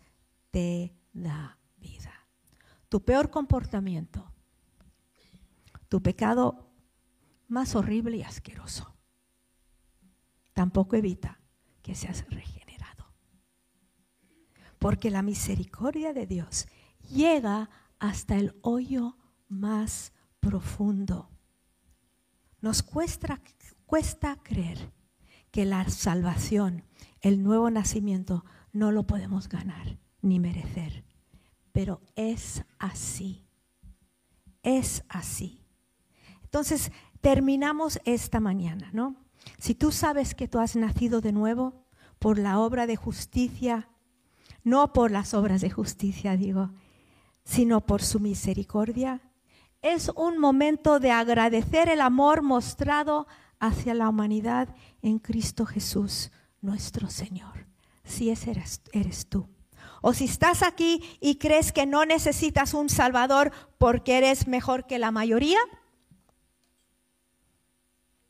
te 0.52 0.94
da 1.12 1.58
vida. 1.78 2.24
Tu 2.88 3.04
peor 3.04 3.30
comportamiento, 3.30 4.30
tu 5.88 6.00
pecado 6.00 6.70
más 7.48 7.74
horrible 7.74 8.18
y 8.18 8.22
asqueroso, 8.22 8.94
tampoco 10.52 10.94
evita 10.94 11.40
que 11.82 11.96
seas 11.96 12.24
regenerado 12.26 12.57
porque 14.78 15.10
la 15.10 15.22
misericordia 15.22 16.12
de 16.12 16.26
Dios 16.26 16.66
llega 17.08 17.70
hasta 17.98 18.36
el 18.36 18.56
hoyo 18.62 19.16
más 19.48 20.12
profundo. 20.40 21.30
Nos 22.60 22.82
cuesta, 22.82 23.40
cuesta 23.86 24.36
creer 24.42 24.92
que 25.50 25.64
la 25.64 25.88
salvación, 25.88 26.84
el 27.20 27.42
nuevo 27.42 27.70
nacimiento, 27.70 28.44
no 28.72 28.92
lo 28.92 29.06
podemos 29.06 29.48
ganar 29.48 29.98
ni 30.20 30.38
merecer. 30.40 31.04
Pero 31.72 32.00
es 32.16 32.64
así. 32.78 33.46
Es 34.62 35.04
así. 35.08 35.64
Entonces, 36.42 36.92
terminamos 37.20 38.00
esta 38.04 38.40
mañana, 38.40 38.90
¿no? 38.92 39.16
Si 39.58 39.74
tú 39.74 39.92
sabes 39.92 40.34
que 40.34 40.48
tú 40.48 40.58
has 40.58 40.76
nacido 40.76 41.20
de 41.20 41.32
nuevo 41.32 41.84
por 42.18 42.38
la 42.38 42.58
obra 42.58 42.86
de 42.86 42.96
justicia 42.96 43.88
no 44.64 44.92
por 44.92 45.10
las 45.10 45.34
obras 45.34 45.60
de 45.60 45.70
justicia, 45.70 46.36
digo, 46.36 46.70
sino 47.44 47.80
por 47.80 48.02
su 48.02 48.20
misericordia. 48.20 49.20
Es 49.82 50.10
un 50.14 50.38
momento 50.38 51.00
de 51.00 51.10
agradecer 51.10 51.88
el 51.88 52.00
amor 52.00 52.42
mostrado 52.42 53.26
hacia 53.58 53.94
la 53.94 54.08
humanidad 54.08 54.74
en 55.02 55.18
Cristo 55.18 55.66
Jesús, 55.66 56.30
nuestro 56.60 57.08
Señor. 57.08 57.66
Si 58.04 58.30
ese 58.30 58.52
eres, 58.52 58.82
eres 58.92 59.28
tú. 59.28 59.48
O 60.00 60.12
si 60.12 60.24
estás 60.24 60.62
aquí 60.62 61.02
y 61.20 61.36
crees 61.36 61.72
que 61.72 61.86
no 61.86 62.04
necesitas 62.04 62.74
un 62.74 62.88
Salvador 62.88 63.52
porque 63.78 64.18
eres 64.18 64.46
mejor 64.46 64.86
que 64.86 64.98
la 64.98 65.10
mayoría, 65.10 65.58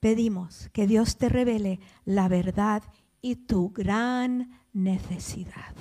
pedimos 0.00 0.68
que 0.72 0.86
Dios 0.86 1.16
te 1.16 1.28
revele 1.28 1.80
la 2.04 2.28
verdad 2.28 2.82
y 3.20 3.36
tu 3.36 3.70
gran 3.70 4.60
necesidad. 4.72 5.74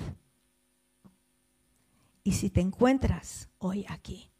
Y 2.28 2.32
si 2.32 2.50
te 2.50 2.60
encuentras 2.60 3.48
hoy 3.56 3.86
aquí, 3.88 4.30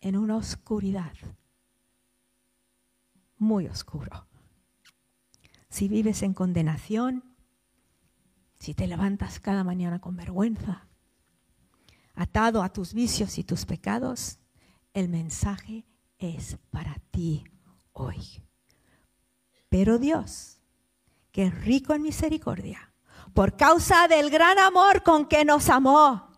en 0.00 0.16
una 0.16 0.34
oscuridad, 0.34 1.12
muy 3.38 3.68
oscuro, 3.68 4.26
si 5.68 5.86
vives 5.86 6.24
en 6.24 6.34
condenación, 6.34 7.22
si 8.58 8.74
te 8.74 8.88
levantas 8.88 9.38
cada 9.38 9.62
mañana 9.62 10.00
con 10.00 10.16
vergüenza, 10.16 10.88
atado 12.16 12.64
a 12.64 12.72
tus 12.72 12.94
vicios 12.94 13.38
y 13.38 13.44
tus 13.44 13.64
pecados, 13.64 14.40
el 14.92 15.08
mensaje 15.08 15.86
es 16.18 16.58
para 16.72 16.96
ti 17.12 17.44
hoy. 17.92 18.42
Pero 19.68 19.98
Dios, 19.98 20.58
que 21.30 21.44
es 21.44 21.64
rico 21.64 21.94
en 21.94 22.02
misericordia, 22.02 22.92
por 23.34 23.56
causa 23.56 24.08
del 24.08 24.30
gran 24.30 24.58
amor 24.58 25.04
con 25.04 25.26
que 25.26 25.44
nos 25.44 25.68
amó, 25.68 26.29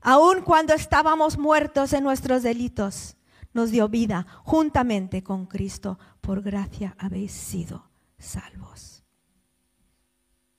aun 0.00 0.42
cuando 0.42 0.74
estábamos 0.74 1.38
muertos 1.38 1.92
en 1.92 2.04
nuestros 2.04 2.42
delitos, 2.42 3.16
nos 3.52 3.70
dio 3.70 3.88
vida 3.88 4.26
juntamente 4.44 5.22
con 5.22 5.46
Cristo. 5.46 5.98
Por 6.20 6.42
gracia 6.42 6.94
habéis 6.98 7.32
sido 7.32 7.90
salvos. 8.18 9.02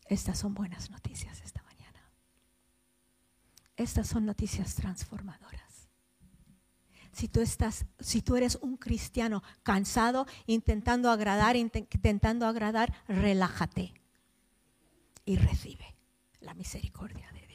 Estas 0.08 0.40
son 0.40 0.54
buenas 0.54 0.90
noticias 0.90 1.42
esta 1.42 1.62
mañana. 1.64 2.12
Estas 3.76 4.08
son 4.08 4.26
noticias 4.26 4.76
transformadoras. 4.76 5.90
Si 7.12 7.28
tú 7.28 7.42
estás, 7.42 7.86
si 8.00 8.22
tú 8.22 8.36
eres 8.36 8.58
un 8.62 8.78
cristiano 8.78 9.44
cansado, 9.64 10.28
intentando 10.46 11.10
agradar, 11.10 11.56
intentando 11.56 12.46
agradar, 12.46 12.94
relájate 13.08 13.94
y 15.26 15.38
recibe 15.38 15.96
la 16.42 16.54
misericordia 16.54 17.30
de 17.34 17.47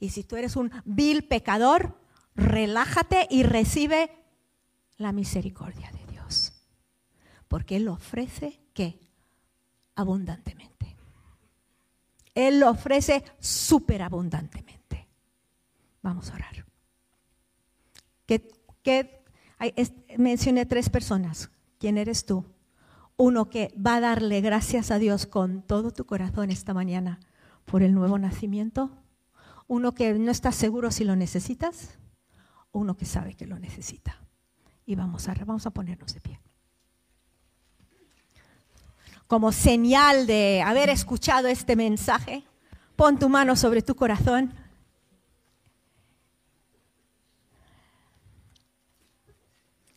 y 0.00 0.08
si 0.08 0.24
tú 0.24 0.36
eres 0.36 0.56
un 0.56 0.72
vil 0.84 1.24
pecador, 1.24 2.00
relájate 2.34 3.28
y 3.30 3.42
recibe 3.42 4.10
la 4.96 5.12
misericordia 5.12 5.92
de 5.92 6.06
Dios. 6.10 6.54
Porque 7.46 7.76
Él 7.76 7.86
ofrece, 7.86 8.60
¿qué? 8.72 8.98
Abundantemente. 9.94 10.96
Él 12.34 12.60
lo 12.60 12.70
ofrece 12.70 13.22
superabundantemente. 13.38 15.06
Vamos 16.02 16.30
a 16.30 16.34
orar. 16.34 16.64
Que, 18.82 19.20
mencioné 20.16 20.64
tres 20.64 20.88
personas. 20.88 21.50
¿Quién 21.78 21.98
eres 21.98 22.24
tú? 22.24 22.46
Uno 23.18 23.50
que 23.50 23.74
va 23.74 23.96
a 23.96 24.00
darle 24.00 24.40
gracias 24.40 24.90
a 24.90 24.98
Dios 24.98 25.26
con 25.26 25.62
todo 25.62 25.90
tu 25.90 26.06
corazón 26.06 26.50
esta 26.50 26.72
mañana 26.72 27.20
por 27.66 27.82
el 27.82 27.92
nuevo 27.92 28.18
nacimiento 28.18 28.96
uno 29.70 29.92
que 29.92 30.14
no 30.14 30.32
está 30.32 30.50
seguro 30.50 30.90
si 30.90 31.04
lo 31.04 31.14
necesitas, 31.14 31.90
uno 32.72 32.96
que 32.96 33.04
sabe 33.04 33.34
que 33.34 33.46
lo 33.46 33.56
necesita. 33.60 34.18
Y 34.84 34.96
vamos 34.96 35.28
a, 35.28 35.34
vamos 35.34 35.64
a 35.64 35.70
ponernos 35.70 36.12
de 36.12 36.20
pie. 36.20 36.40
Como 39.28 39.52
señal 39.52 40.26
de 40.26 40.60
haber 40.60 40.90
escuchado 40.90 41.46
este 41.46 41.76
mensaje, 41.76 42.42
pon 42.96 43.16
tu 43.16 43.28
mano 43.28 43.54
sobre 43.54 43.80
tu 43.80 43.94
corazón. 43.94 44.52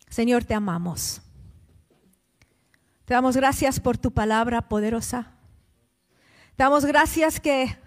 Señor, 0.08 0.44
te 0.44 0.54
amamos. 0.54 1.20
Te 3.06 3.16
damos 3.16 3.36
gracias 3.36 3.80
por 3.80 3.98
tu 3.98 4.12
palabra 4.12 4.70
poderosa. 4.70 5.32
Te 6.56 6.62
damos 6.62 6.86
gracias 6.86 7.40
que 7.40 7.82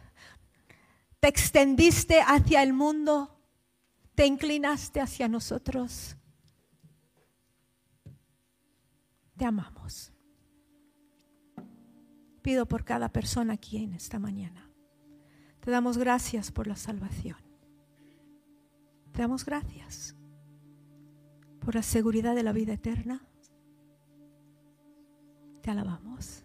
te 1.20 1.28
extendiste 1.28 2.20
hacia 2.20 2.62
el 2.62 2.72
mundo, 2.72 3.38
te 4.14 4.26
inclinaste 4.26 5.00
hacia 5.00 5.28
nosotros. 5.28 6.16
Te 9.36 9.44
amamos. 9.44 10.12
Pido 12.42 12.66
por 12.66 12.84
cada 12.84 13.10
persona 13.10 13.54
aquí 13.54 13.82
en 13.82 13.92
esta 13.92 14.18
mañana. 14.18 14.70
Te 15.60 15.70
damos 15.70 15.98
gracias 15.98 16.52
por 16.52 16.66
la 16.66 16.76
salvación. 16.76 17.38
Te 19.12 19.22
damos 19.22 19.44
gracias 19.44 20.14
por 21.60 21.74
la 21.74 21.82
seguridad 21.82 22.34
de 22.34 22.42
la 22.42 22.52
vida 22.52 22.74
eterna. 22.74 23.26
Te 25.60 25.70
alabamos. 25.70 26.44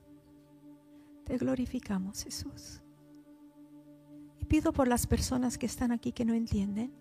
Te 1.23 1.37
glorificamos, 1.37 2.23
Jesús 2.23 2.80
pido 4.51 4.73
por 4.73 4.89
las 4.89 5.07
personas 5.07 5.57
que 5.57 5.65
están 5.65 5.93
aquí 5.93 6.11
que 6.11 6.25
no 6.25 6.33
entienden, 6.33 6.91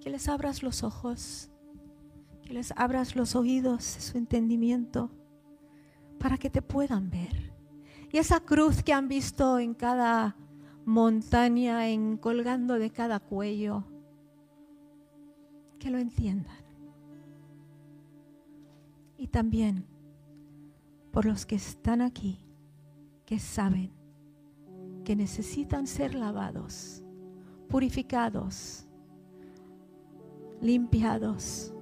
que 0.00 0.08
les 0.08 0.28
abras 0.28 0.62
los 0.62 0.84
ojos, 0.84 1.50
que 2.44 2.52
les 2.52 2.72
abras 2.76 3.16
los 3.16 3.34
oídos, 3.34 3.82
su 3.82 4.16
entendimiento, 4.16 5.10
para 6.20 6.38
que 6.38 6.48
te 6.48 6.62
puedan 6.62 7.10
ver. 7.10 7.52
Y 8.12 8.18
esa 8.18 8.38
cruz 8.38 8.84
que 8.84 8.92
han 8.92 9.08
visto 9.08 9.58
en 9.58 9.74
cada 9.74 10.36
montaña, 10.84 11.88
en 11.88 12.18
colgando 12.18 12.74
de 12.74 12.90
cada 12.90 13.18
cuello, 13.18 13.82
que 15.80 15.90
lo 15.90 15.98
entiendan. 15.98 16.64
Y 19.18 19.26
también 19.26 19.84
por 21.10 21.26
los 21.26 21.46
que 21.46 21.56
están 21.56 22.00
aquí, 22.00 22.38
que 23.24 23.40
saben 23.40 23.95
que 25.06 25.14
necesitan 25.14 25.86
ser 25.86 26.16
lavados, 26.16 27.04
purificados, 27.68 28.88
limpiados 30.60 31.72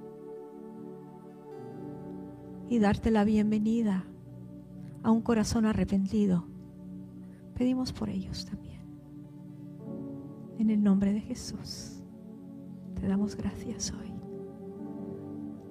y 2.69 2.77
darte 2.77 3.09
la 3.09 3.23
bienvenida 3.23 4.05
a 5.01 5.09
un 5.09 5.23
corazón 5.23 5.65
arrepentido. 5.65 6.45
Pedimos 7.55 7.93
por 7.93 8.11
ellos 8.11 8.45
también. 8.45 8.85
En 10.59 10.69
el 10.69 10.83
nombre 10.83 11.11
de 11.11 11.21
Jesús, 11.21 12.03
te 12.93 13.07
damos 13.07 13.35
gracias 13.35 13.91
hoy. 13.91 14.13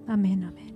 Amén, 0.08 0.42
amén. 0.42 0.74